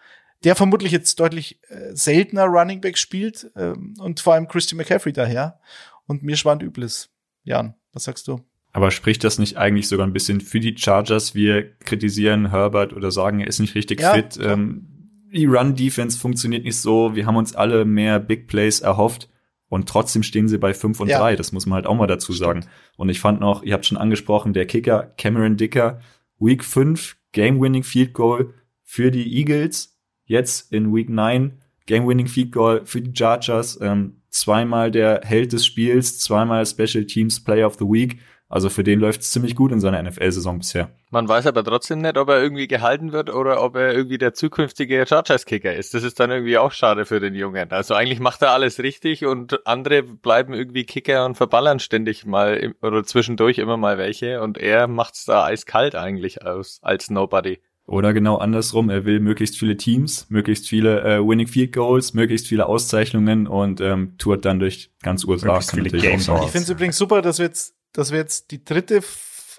[0.43, 5.13] der vermutlich jetzt deutlich äh, seltener Running Back spielt ähm, und vor allem Christian McCaffrey
[5.13, 5.59] daher.
[6.05, 7.09] Und mir schwand Übles.
[7.43, 8.39] Jan, was sagst du?
[8.71, 11.33] Aber spricht das nicht eigentlich sogar ein bisschen für die Chargers?
[11.33, 14.37] Wir kritisieren Herbert oder sagen, er ist nicht richtig ja, fit.
[14.41, 14.87] Ähm,
[15.33, 17.15] die Run-Defense funktioniert nicht so.
[17.15, 19.29] Wir haben uns alle mehr Big Plays erhofft.
[19.69, 21.19] Und trotzdem stehen sie bei 5 und ja.
[21.19, 21.35] 3.
[21.35, 22.65] Das muss man halt auch mal dazu sagen.
[22.95, 25.99] Und ich fand noch, ihr habt schon angesprochen, der Kicker Cameron Dicker,
[26.39, 29.96] Week 5, Game-Winning Field Goal für die Eagles.
[30.27, 31.57] Jetzt in Week 9,
[31.87, 33.79] Game-Winning Field Goal für die Chargers.
[33.81, 38.19] Ähm, zweimal der Held des Spiels, zweimal Special Teams Player of the Week.
[38.49, 40.89] Also für den läuft es ziemlich gut in seiner NFL-Saison bisher.
[41.09, 44.33] Man weiß aber trotzdem nicht, ob er irgendwie gehalten wird oder ob er irgendwie der
[44.33, 45.93] zukünftige Chargers-Kicker ist.
[45.93, 47.71] Das ist dann irgendwie auch schade für den Jungen.
[47.71, 52.73] Also eigentlich macht er alles richtig und andere bleiben irgendwie Kicker und verballern ständig mal
[52.81, 57.59] oder zwischendurch immer mal welche und er macht's da eiskalt eigentlich aus als Nobody.
[57.87, 62.47] Oder genau andersrum, er will möglichst viele Teams, möglichst viele äh, Winning Field Goals, möglichst
[62.47, 65.47] viele Auszeichnungen und ähm, tourt dann durch ganz USA.
[65.47, 66.27] Möglichst viele Games.
[66.27, 69.01] Ich finde es übrigens super, dass wir jetzt dass wir jetzt die dritte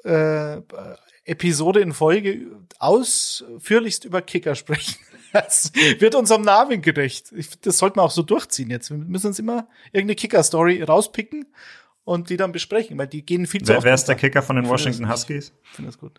[0.04, 0.60] äh,
[1.24, 2.46] Episode in Folge
[2.78, 4.96] ausführlichst über Kicker sprechen.
[5.30, 7.34] Das wird unserem Namen gerecht.
[7.60, 8.90] Das sollten wir auch so durchziehen jetzt.
[8.90, 11.44] Wir müssen uns immer irgendeine Kicker-Story rauspicken
[12.04, 14.56] und die dann besprechen, weil die gehen viel zu Wer, wer ist der Kicker von
[14.56, 15.52] den Washington Huskies?
[15.64, 16.18] Ich finde das gut.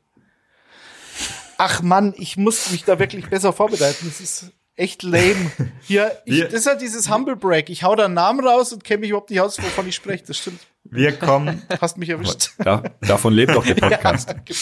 [1.62, 4.05] Ach Mann, ich muss mich da wirklich besser vorbereiten.
[4.05, 5.51] Das ist echt lame.
[5.82, 7.70] Hier, ich, das ist halt dieses Humble Break.
[7.70, 10.24] Ich hau da einen Namen raus und kenne mich überhaupt nicht aus, wovon ich spreche.
[10.26, 10.62] Das stimmt.
[10.86, 11.62] Wir kommen.
[11.82, 12.51] Hast mich erwischt.
[12.60, 14.30] Da, davon lebt doch der Podcast.
[14.30, 14.60] Ja, genau.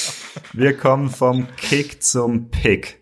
[0.53, 2.99] Wir kommen vom Kick zum Pick.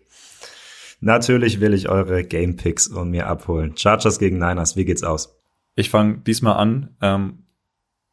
[1.00, 3.78] Natürlich will ich eure Game Picks und mir abholen.
[3.78, 5.38] Chargers gegen Niners, wie geht's aus?
[5.74, 7.46] Ich fange diesmal an ähm,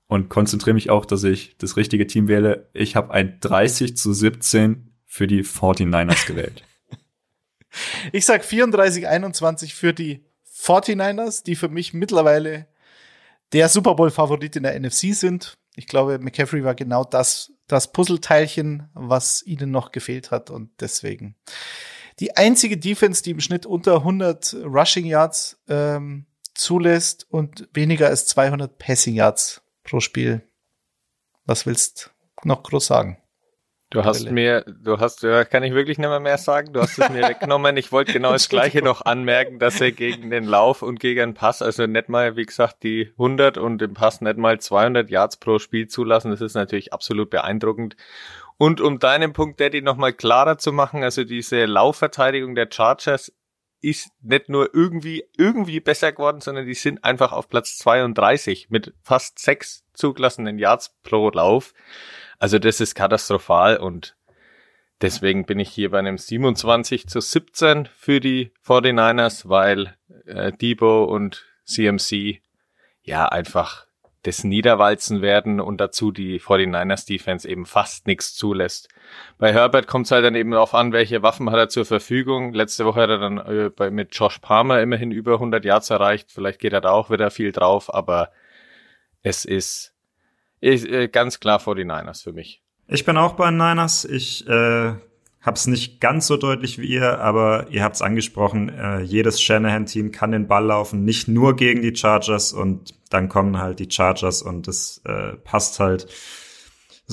[0.07, 2.69] und konzentriere mich auch, dass ich das richtige Team wähle.
[2.73, 6.63] Ich habe ein 30 zu 17 für die 49ers gewählt.
[8.11, 10.23] Ich sag 34-21 für die
[10.55, 12.67] 49ers, die für mich mittlerweile
[13.51, 15.57] der Super Bowl-Favorit in der NFC sind.
[15.75, 21.35] Ich glaube, McCaffrey war genau das, das Puzzleteilchen, was ihnen noch gefehlt hat und deswegen.
[22.19, 28.27] Die einzige Defense, die im Schnitt unter 100 Rushing Yards ähm, zulässt und weniger als
[28.27, 30.47] 200 Passing Yards pro Spiel.
[31.45, 32.11] Was willst
[32.43, 33.22] noch groß sagen?
[33.93, 36.97] Du hast mir, du hast, ja, kann ich wirklich nicht mehr, mehr sagen, du hast
[36.97, 37.77] es mir weggenommen.
[37.77, 41.33] Ich wollte genau das Gleiche noch anmerken, dass er gegen den Lauf und gegen den
[41.35, 45.37] Pass, also nicht mal, wie gesagt, die 100 und im Pass nicht mal 200 Yards
[45.37, 46.31] pro Spiel zulassen.
[46.31, 47.95] Das ist natürlich absolut beeindruckend.
[48.57, 53.31] Und um deinen Punkt, Daddy, nochmal klarer zu machen, also diese Laufverteidigung der Chargers
[53.81, 58.95] ist nicht nur irgendwie, irgendwie besser geworden, sondern die sind einfach auf Platz 32 mit
[59.03, 61.73] fast sechs zugelassenen Yards pro Lauf.
[62.43, 64.17] Also das ist katastrophal und
[65.01, 71.05] deswegen bin ich hier bei einem 27 zu 17 für die 49ers, weil äh, Debo
[71.05, 72.41] und CMC
[73.01, 73.87] ja einfach
[74.23, 78.89] das Niederwalzen werden und dazu die 49ers Defense eben fast nichts zulässt.
[79.37, 82.51] Bei Herbert kommt es halt dann eben darauf an, welche Waffen hat er zur Verfügung.
[82.51, 86.29] Letzte Woche hat er dann äh, bei, mit Josh Palmer immerhin über 100 Yards erreicht.
[86.29, 88.33] Vielleicht geht er da auch wieder viel drauf, aber
[89.21, 89.92] es ist
[90.63, 92.61] ich, äh, ganz klar 49ers für mich.
[92.87, 94.05] Ich bin auch bei den Niners.
[94.05, 94.93] Ich äh,
[95.41, 98.69] habe es nicht ganz so deutlich wie ihr, aber ihr habt es angesprochen.
[98.69, 103.59] Äh, jedes Shanahan-Team kann den Ball laufen, nicht nur gegen die Chargers und dann kommen
[103.59, 106.07] halt die Chargers und das äh, passt halt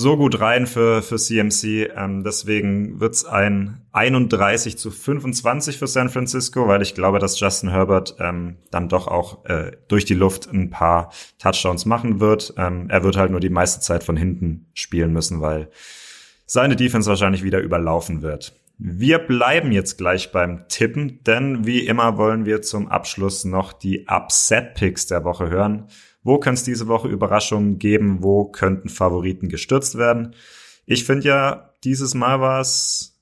[0.00, 1.90] so gut rein für, für CMC.
[1.94, 7.70] Ähm, deswegen wird's ein 31 zu 25 für San Francisco, weil ich glaube, dass Justin
[7.70, 12.54] Herbert ähm, dann doch auch äh, durch die Luft ein paar Touchdowns machen wird.
[12.56, 15.68] Ähm, er wird halt nur die meiste Zeit von hinten spielen müssen, weil
[16.46, 18.54] seine Defense wahrscheinlich wieder überlaufen wird.
[18.82, 24.06] Wir bleiben jetzt gleich beim Tippen, denn wie immer wollen wir zum Abschluss noch die
[24.08, 25.88] Upset-Picks der Woche hören.
[26.22, 28.22] Wo könnte es diese Woche Überraschungen geben?
[28.22, 30.34] Wo könnten Favoriten gestürzt werden?
[30.86, 33.18] Ich finde ja, dieses Mal war es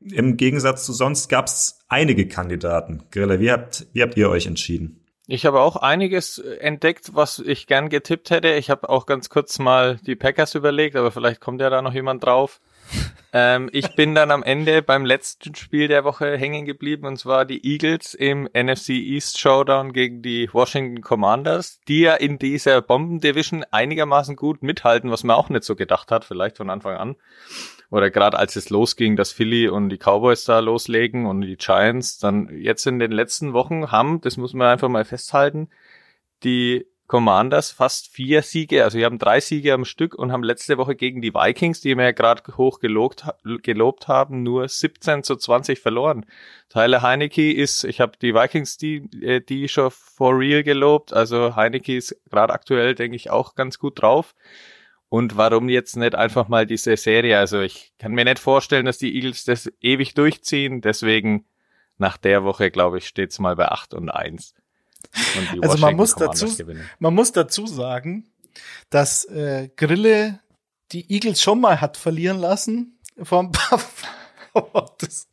[0.00, 3.04] im Gegensatz zu sonst gab es einige Kandidaten.
[3.10, 5.04] Grille, wie habt, wie habt ihr euch entschieden?
[5.28, 8.54] Ich habe auch einiges entdeckt, was ich gern getippt hätte.
[8.54, 11.94] Ich habe auch ganz kurz mal die Packers überlegt, aber vielleicht kommt ja da noch
[11.94, 12.60] jemand drauf.
[13.32, 17.44] Ähm, ich bin dann am Ende beim letzten Spiel der Woche hängen geblieben und zwar
[17.44, 23.64] die Eagles im NFC East Showdown gegen die Washington Commanders, die ja in dieser Bomben-Division
[23.70, 27.16] einigermaßen gut mithalten, was man auch nicht so gedacht hat, vielleicht von Anfang an.
[27.90, 32.18] Oder gerade als es losging, dass Philly und die Cowboys da loslegen und die Giants
[32.18, 35.68] dann jetzt in den letzten Wochen haben, das muss man einfach mal festhalten,
[36.42, 40.76] die Commanders fast vier Siege, also sie haben drei Siege am Stück und haben letzte
[40.78, 43.24] Woche gegen die Vikings, die wir ja gerade hoch gelobt,
[43.62, 46.26] gelobt haben, nur 17 zu 20 verloren.
[46.68, 51.54] Tyler Heineke ist, ich habe die Vikings die, äh, die schon for real gelobt, also
[51.54, 54.34] Heineke ist gerade aktuell, denke ich, auch ganz gut drauf.
[55.08, 57.38] Und warum jetzt nicht einfach mal diese Serie?
[57.38, 61.46] Also ich kann mir nicht vorstellen, dass die Eagles das ewig durchziehen, deswegen
[61.98, 64.54] nach der Woche, glaube ich, steht's mal bei 8 und 1
[65.62, 66.46] also man muss dazu,
[66.98, 68.26] man muss dazu sagen,
[68.90, 70.40] dass äh, Grille
[70.92, 73.50] die Eagles schon mal hat verlieren lassen vom
[74.98, 75.28] das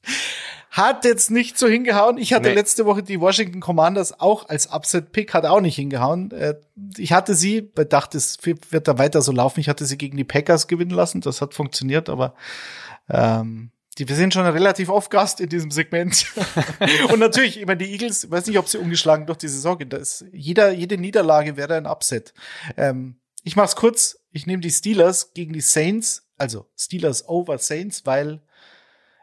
[0.73, 2.17] hat jetzt nicht so hingehauen.
[2.17, 2.55] Ich hatte nee.
[2.55, 6.31] letzte Woche die Washington Commanders auch als Upset-Pick, hat auch nicht hingehauen.
[6.31, 6.55] Äh,
[6.97, 9.59] ich hatte sie, dachte, es wird da weiter so laufen.
[9.59, 11.21] Ich hatte sie gegen die Packers gewinnen lassen.
[11.21, 12.33] Das hat funktioniert, aber
[13.07, 16.25] ähm, die, wir sind schon relativ oft Gast in diesem Segment.
[17.11, 19.89] und natürlich, ich meine, die Eagles, weiß nicht, ob sie umgeschlagen durch die Saison gehen.
[19.89, 22.33] Da ist jeder, jede Niederlage wäre ein Upset.
[22.77, 24.19] Ähm, ich mach's kurz.
[24.31, 28.41] Ich nehme die Steelers gegen die Saints, also Steelers over Saints, weil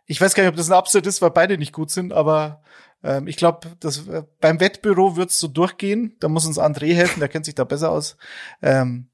[0.06, 2.62] ich weiß gar nicht, ob das ein Upset ist, weil beide nicht gut sind, aber
[3.02, 6.16] ähm, ich glaube, das äh, beim Wettbüro wird's so durchgehen.
[6.20, 8.16] Da muss uns André helfen, der kennt sich da besser aus.
[8.62, 9.09] Ähm,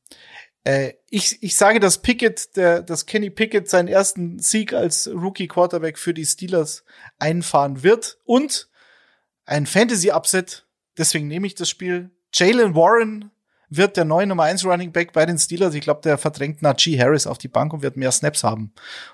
[0.67, 5.47] äh, ich, ich sage, dass Pickett, der, dass Kenny Pickett seinen ersten Sieg als Rookie
[5.47, 6.85] Quarterback für die Steelers
[7.21, 8.69] einfahren wird und
[9.45, 10.67] ein Fantasy Upset.
[10.99, 12.11] Deswegen nehme ich das Spiel.
[12.35, 13.31] Jalen Warren
[13.69, 15.75] wird der neue Nummer 1 Running Back bei den Steelers.
[15.75, 18.73] Ich glaube, der verdrängt Najee Harris auf die Bank und wird mehr Snaps haben.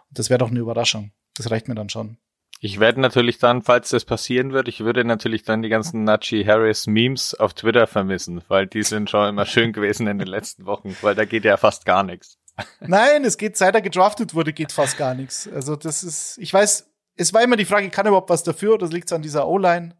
[0.08, 1.12] Und das wäre doch eine Überraschung.
[1.34, 2.16] Das reicht mir dann schon.
[2.64, 6.44] Ich werde natürlich dann, falls das passieren wird, ich würde natürlich dann die ganzen Nachi
[6.44, 10.64] Harris Memes auf Twitter vermissen, weil die sind schon immer schön gewesen in den letzten
[10.64, 12.38] Wochen, weil da geht ja fast gar nichts.
[12.80, 15.50] Nein, es geht, seit er gedraftet wurde, geht fast gar nichts.
[15.52, 18.74] Also das ist, ich weiß, es war immer die Frage, kann er überhaupt was dafür
[18.74, 19.96] oder liegt es an dieser O-Line?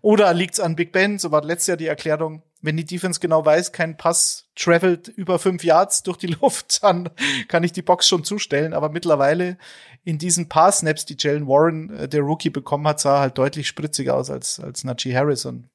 [0.00, 1.18] Oder liegt es an Big Ben?
[1.18, 2.44] So war letztes Jahr die Erklärung.
[2.64, 7.10] Wenn die Defense genau weiß, kein Pass travelt über fünf Yards durch die Luft, dann
[7.46, 8.72] kann ich die Box schon zustellen.
[8.72, 9.58] Aber mittlerweile
[10.02, 13.68] in diesen paar Snaps, die Jalen Warren, äh, der Rookie, bekommen hat, sah halt deutlich
[13.68, 15.44] spritziger aus als, als Najee Harris.
[15.44, 15.68] Und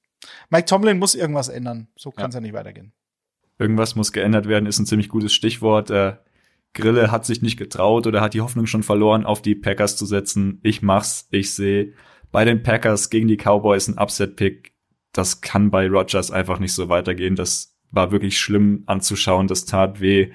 [0.50, 1.90] Mike Tomlin muss irgendwas ändern.
[1.96, 2.40] So kann es ja.
[2.40, 2.42] ja.
[2.42, 2.92] nicht weitergehen.
[3.60, 5.92] Irgendwas muss geändert werden, ist ein ziemlich gutes Stichwort.
[5.92, 6.16] Äh,
[6.74, 10.08] Grille hat sich nicht getraut oder hat die Hoffnung schon verloren, auf die Packers zu
[10.08, 10.60] setzen.
[10.64, 11.28] Ich mach's.
[11.30, 11.94] Ich sehe
[12.32, 14.74] bei den Packers gegen die Cowboys ein Upset-Pick.
[15.14, 17.36] Das kann bei Rogers einfach nicht so weitergehen.
[17.36, 19.48] Das war wirklich schlimm anzuschauen.
[19.48, 20.32] Das tat weh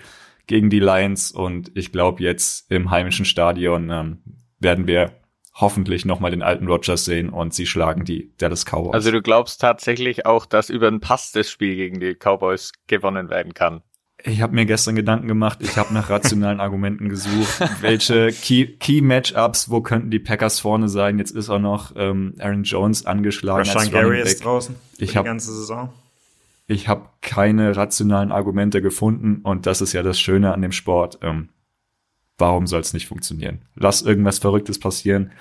[0.46, 4.18] gegen die Lions und ich glaube jetzt im heimischen Stadion ähm,
[4.58, 5.12] werden wir
[5.54, 8.94] hoffentlich nochmal den alten Rogers sehen und sie schlagen die Dallas Cowboys.
[8.94, 13.30] Also du glaubst tatsächlich auch, dass über ein Pass das Spiel gegen die Cowboys gewonnen
[13.30, 13.82] werden kann?
[14.26, 19.02] Ich habe mir gestern Gedanken gemacht, ich habe nach rationalen Argumenten gesucht, welche Key, Key
[19.02, 21.18] Matchups, wo könnten die Packers vorne sein?
[21.18, 23.68] Jetzt ist auch noch ähm, Aaron Jones angeschlagen.
[23.68, 25.90] Rashan Gary ist draußen ich die ganze Saison
[26.66, 31.18] ich habe keine rationalen Argumente gefunden und das ist ja das Schöne an dem Sport.
[31.22, 31.50] Ähm,
[32.38, 33.62] warum soll es nicht funktionieren?
[33.74, 35.32] Lass irgendwas Verrücktes passieren.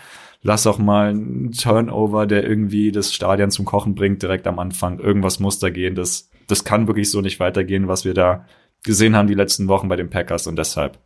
[0.41, 4.99] Lass auch mal einen Turnover, der irgendwie das Stadion zum Kochen bringt, direkt am Anfang.
[4.99, 5.95] Irgendwas muss da gehen.
[5.95, 8.45] Das, das kann wirklich so nicht weitergehen, was wir da
[8.83, 10.99] gesehen haben die letzten Wochen bei den Packers und deshalb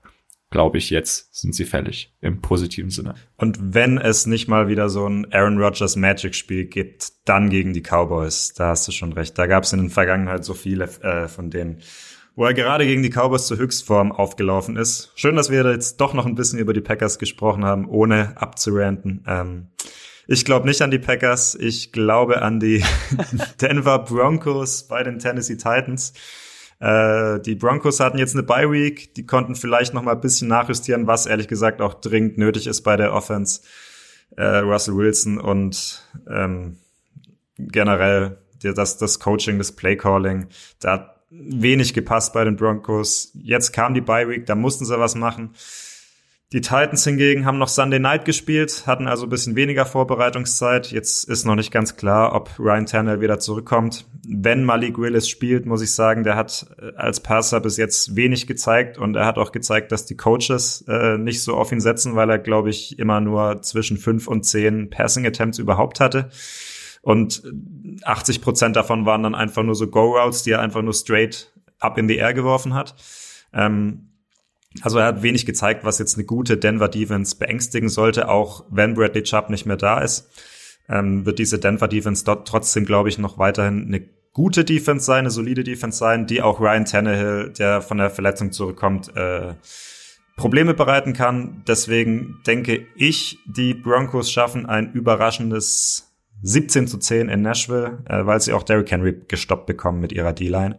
[0.50, 3.16] glaube ich, jetzt sind sie fällig im positiven Sinne.
[3.36, 7.74] Und wenn es nicht mal wieder so ein Aaron Rodgers Magic Spiel gibt, dann gegen
[7.74, 8.54] die Cowboys.
[8.54, 9.38] Da hast du schon recht.
[9.38, 11.82] Da gab es in der Vergangenheit so viele äh, von denen,
[12.36, 15.12] wo er gerade gegen die Cowboys zur Höchstform aufgelaufen ist.
[15.16, 19.24] Schön, dass wir jetzt doch noch ein bisschen über die Packers gesprochen haben, ohne abzuranten.
[19.28, 19.68] Ähm,
[20.28, 21.56] ich glaube nicht an die Packers.
[21.56, 22.84] Ich glaube an die
[23.62, 26.14] Denver Broncos bei den Tennessee Titans.
[26.80, 30.48] Äh, die Broncos hatten jetzt eine Bye Week, die konnten vielleicht noch mal ein bisschen
[30.48, 33.62] nachjustieren, was ehrlich gesagt auch dringend nötig ist bei der Offense.
[34.36, 36.78] Äh, Russell Wilson und ähm,
[37.58, 40.48] generell das, das Coaching, das Play Calling,
[40.80, 43.32] da hat wenig gepasst bei den Broncos.
[43.34, 45.52] Jetzt kam die Bye Week, da mussten sie was machen.
[46.54, 50.92] Die Titans hingegen haben noch Sunday Night gespielt, hatten also ein bisschen weniger Vorbereitungszeit.
[50.94, 54.06] Jetzt ist noch nicht ganz klar, ob Ryan Tannehill wieder zurückkommt.
[54.26, 58.48] Wenn Malik Willis spielt, muss ich sagen, der hat äh, als Passer bis jetzt wenig
[58.48, 62.16] gezeigt und er hat auch gezeigt, dass die Coaches äh, nicht so auf ihn setzen,
[62.16, 66.30] weil er, glaube ich, immer nur zwischen fünf und zehn Passing Attempts überhaupt hatte.
[67.02, 67.44] Und
[68.04, 71.98] 80 Prozent davon waren dann einfach nur so Go-Routes, die er einfach nur straight up
[71.98, 72.96] in the air geworfen hat.
[73.54, 74.07] Ähm,
[74.82, 78.94] Also er hat wenig gezeigt, was jetzt eine gute Denver Defense beängstigen sollte, auch wenn
[78.94, 80.30] Bradley Chubb nicht mehr da ist.
[80.90, 84.02] Ähm, wird diese Denver Defense dort trotzdem, glaube ich, noch weiterhin eine
[84.34, 88.52] gute Defense sein, eine solide Defense sein, die auch Ryan Tannehill, der von der Verletzung
[88.52, 89.56] zurückkommt, äh,
[90.36, 91.64] Probleme bereiten kann.
[91.68, 96.14] Deswegen denke ich, die Broncos schaffen ein überraschendes
[96.44, 100.34] 17 zu 10 in Nashville, äh, weil sie auch Derrick Henry gestoppt bekommen mit ihrer
[100.34, 100.78] D-Line.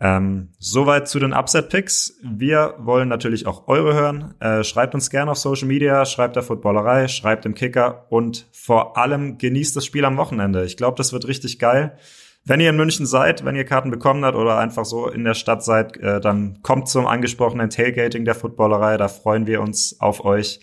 [0.00, 2.18] Ähm, soweit zu den Upset-Picks.
[2.22, 4.34] Wir wollen natürlich auch eure hören.
[4.38, 8.96] Äh, schreibt uns gerne auf Social Media, schreibt der Footballerei, schreibt im Kicker und vor
[8.96, 10.64] allem genießt das Spiel am Wochenende.
[10.64, 11.98] Ich glaube, das wird richtig geil.
[12.44, 15.34] Wenn ihr in München seid, wenn ihr Karten bekommen habt oder einfach so in der
[15.34, 18.96] Stadt seid, äh, dann kommt zum angesprochenen Tailgating der Footballerei.
[18.96, 20.60] Da freuen wir uns auf euch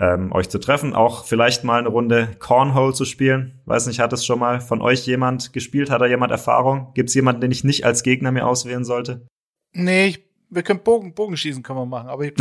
[0.00, 3.60] ähm, euch zu treffen, auch vielleicht mal eine Runde Cornhole zu spielen.
[3.66, 5.90] Weiß nicht, hat es schon mal von euch jemand gespielt?
[5.90, 6.92] Hat da jemand Erfahrung?
[6.94, 9.26] Gibt es jemanden, den ich nicht als Gegner mir auswählen sollte?
[9.72, 12.32] Nee, ich, wir können Bogen, Bogenschießen können wir machen, aber ich,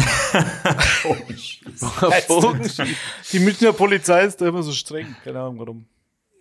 [2.28, 2.96] Bogenschießen.
[3.34, 5.18] die Münchner Polizei ist da immer so streng.
[5.26, 5.86] Keine Ahnung warum.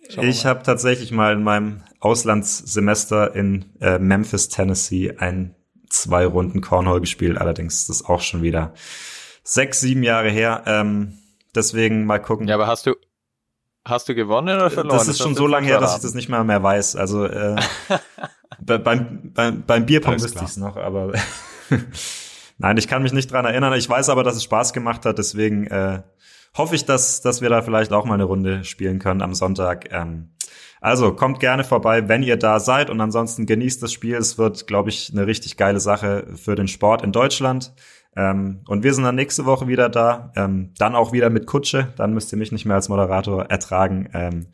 [0.09, 5.53] Schauen Ich habe tatsächlich mal in meinem Auslandssemester in äh, Memphis, Tennessee, ein
[5.89, 7.37] zwei Runden Cornhole gespielt.
[7.37, 8.73] Allerdings ist das auch schon wieder
[9.49, 10.63] sechs, sieben Jahre her.
[10.65, 11.17] Ähm,
[11.55, 12.47] deswegen mal gucken.
[12.47, 12.95] Ja, aber hast du,
[13.85, 14.97] hast du gewonnen oder verloren?
[14.97, 16.95] das ist schon hast so lange her, dass ich das nicht mehr mehr weiß.
[16.95, 17.55] Also äh,
[18.61, 21.13] bei, beim, beim, beim Bierpong Alles wüsste ich es noch, aber
[22.57, 23.73] nein, ich kann mich nicht dran erinnern.
[23.73, 25.17] Ich weiß aber, dass es Spaß gemacht hat.
[25.17, 26.03] Deswegen äh,
[26.55, 29.91] hoffe ich, dass, dass wir da vielleicht auch mal eine Runde spielen können am Sonntag.
[29.91, 30.29] Ähm,
[30.81, 34.15] also kommt gerne vorbei, wenn ihr da seid und ansonsten genießt das Spiel.
[34.15, 37.73] Es wird, glaube ich, eine richtig geile Sache für den Sport in Deutschland.
[38.15, 40.31] Ähm, und wir sind dann nächste Woche wieder da.
[40.35, 41.93] Ähm, dann auch wieder mit Kutsche.
[41.95, 44.09] Dann müsst ihr mich nicht mehr als Moderator ertragen.
[44.13, 44.47] Ähm,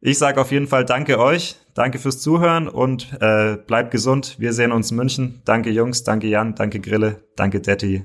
[0.00, 1.56] ich sage auf jeden Fall danke euch.
[1.74, 4.36] Danke fürs Zuhören und äh, bleibt gesund.
[4.38, 5.42] Wir sehen uns in München.
[5.44, 8.04] Danke Jungs, danke Jan, danke Grille, danke Detti.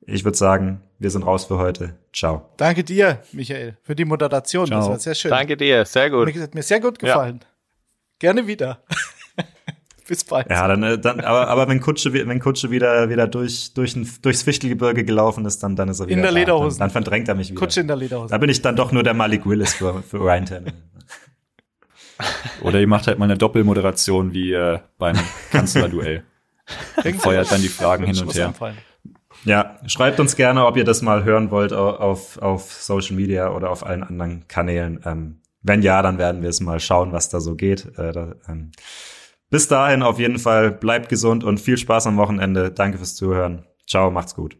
[0.00, 1.96] Ich würde sagen, wir sind raus für heute.
[2.12, 2.48] Ciao.
[2.56, 4.70] Danke dir, Michael, für die Moderation.
[4.70, 4.90] Das Ciao.
[4.90, 5.30] war sehr schön.
[5.30, 6.34] Danke dir, sehr gut.
[6.34, 7.40] Mir hat mir sehr gut gefallen.
[8.18, 8.82] Gerne wieder.
[10.08, 10.48] Bis bald.
[10.50, 14.08] Ja, dann, äh, dann aber, aber wenn Kutsche, wenn Kutsche wieder, wieder durch, durch ein,
[14.22, 16.38] durchs Fichtelgebirge gelaufen ist, dann, dann ist er wieder In der da.
[16.38, 16.78] Lederhosen.
[16.78, 17.58] Dann, dann verdrängt er mich wieder.
[17.58, 18.30] Kutsche in der Lederhose.
[18.30, 20.74] Da bin ich dann doch nur der Malik Willis für, für Ryan Tannehill.
[22.62, 25.16] Oder ihr macht halt mal eine Doppelmoderation wie äh, beim
[25.50, 26.22] Kanzlerduell.
[27.18, 28.46] Feuert dann die Fragen hin und her.
[28.48, 28.78] einfallen.
[29.44, 33.50] Ja, schreibt uns gerne, ob ihr das mal hören wollt au- auf, auf Social Media
[33.50, 35.00] oder auf allen anderen Kanälen.
[35.04, 37.86] Ähm, wenn ja, dann werden wir es mal schauen, was da so geht.
[37.98, 38.72] Äh, da, ähm,
[39.50, 42.70] bis dahin auf jeden Fall bleibt gesund und viel Spaß am Wochenende.
[42.70, 43.66] Danke fürs Zuhören.
[43.86, 44.58] Ciao, macht's gut.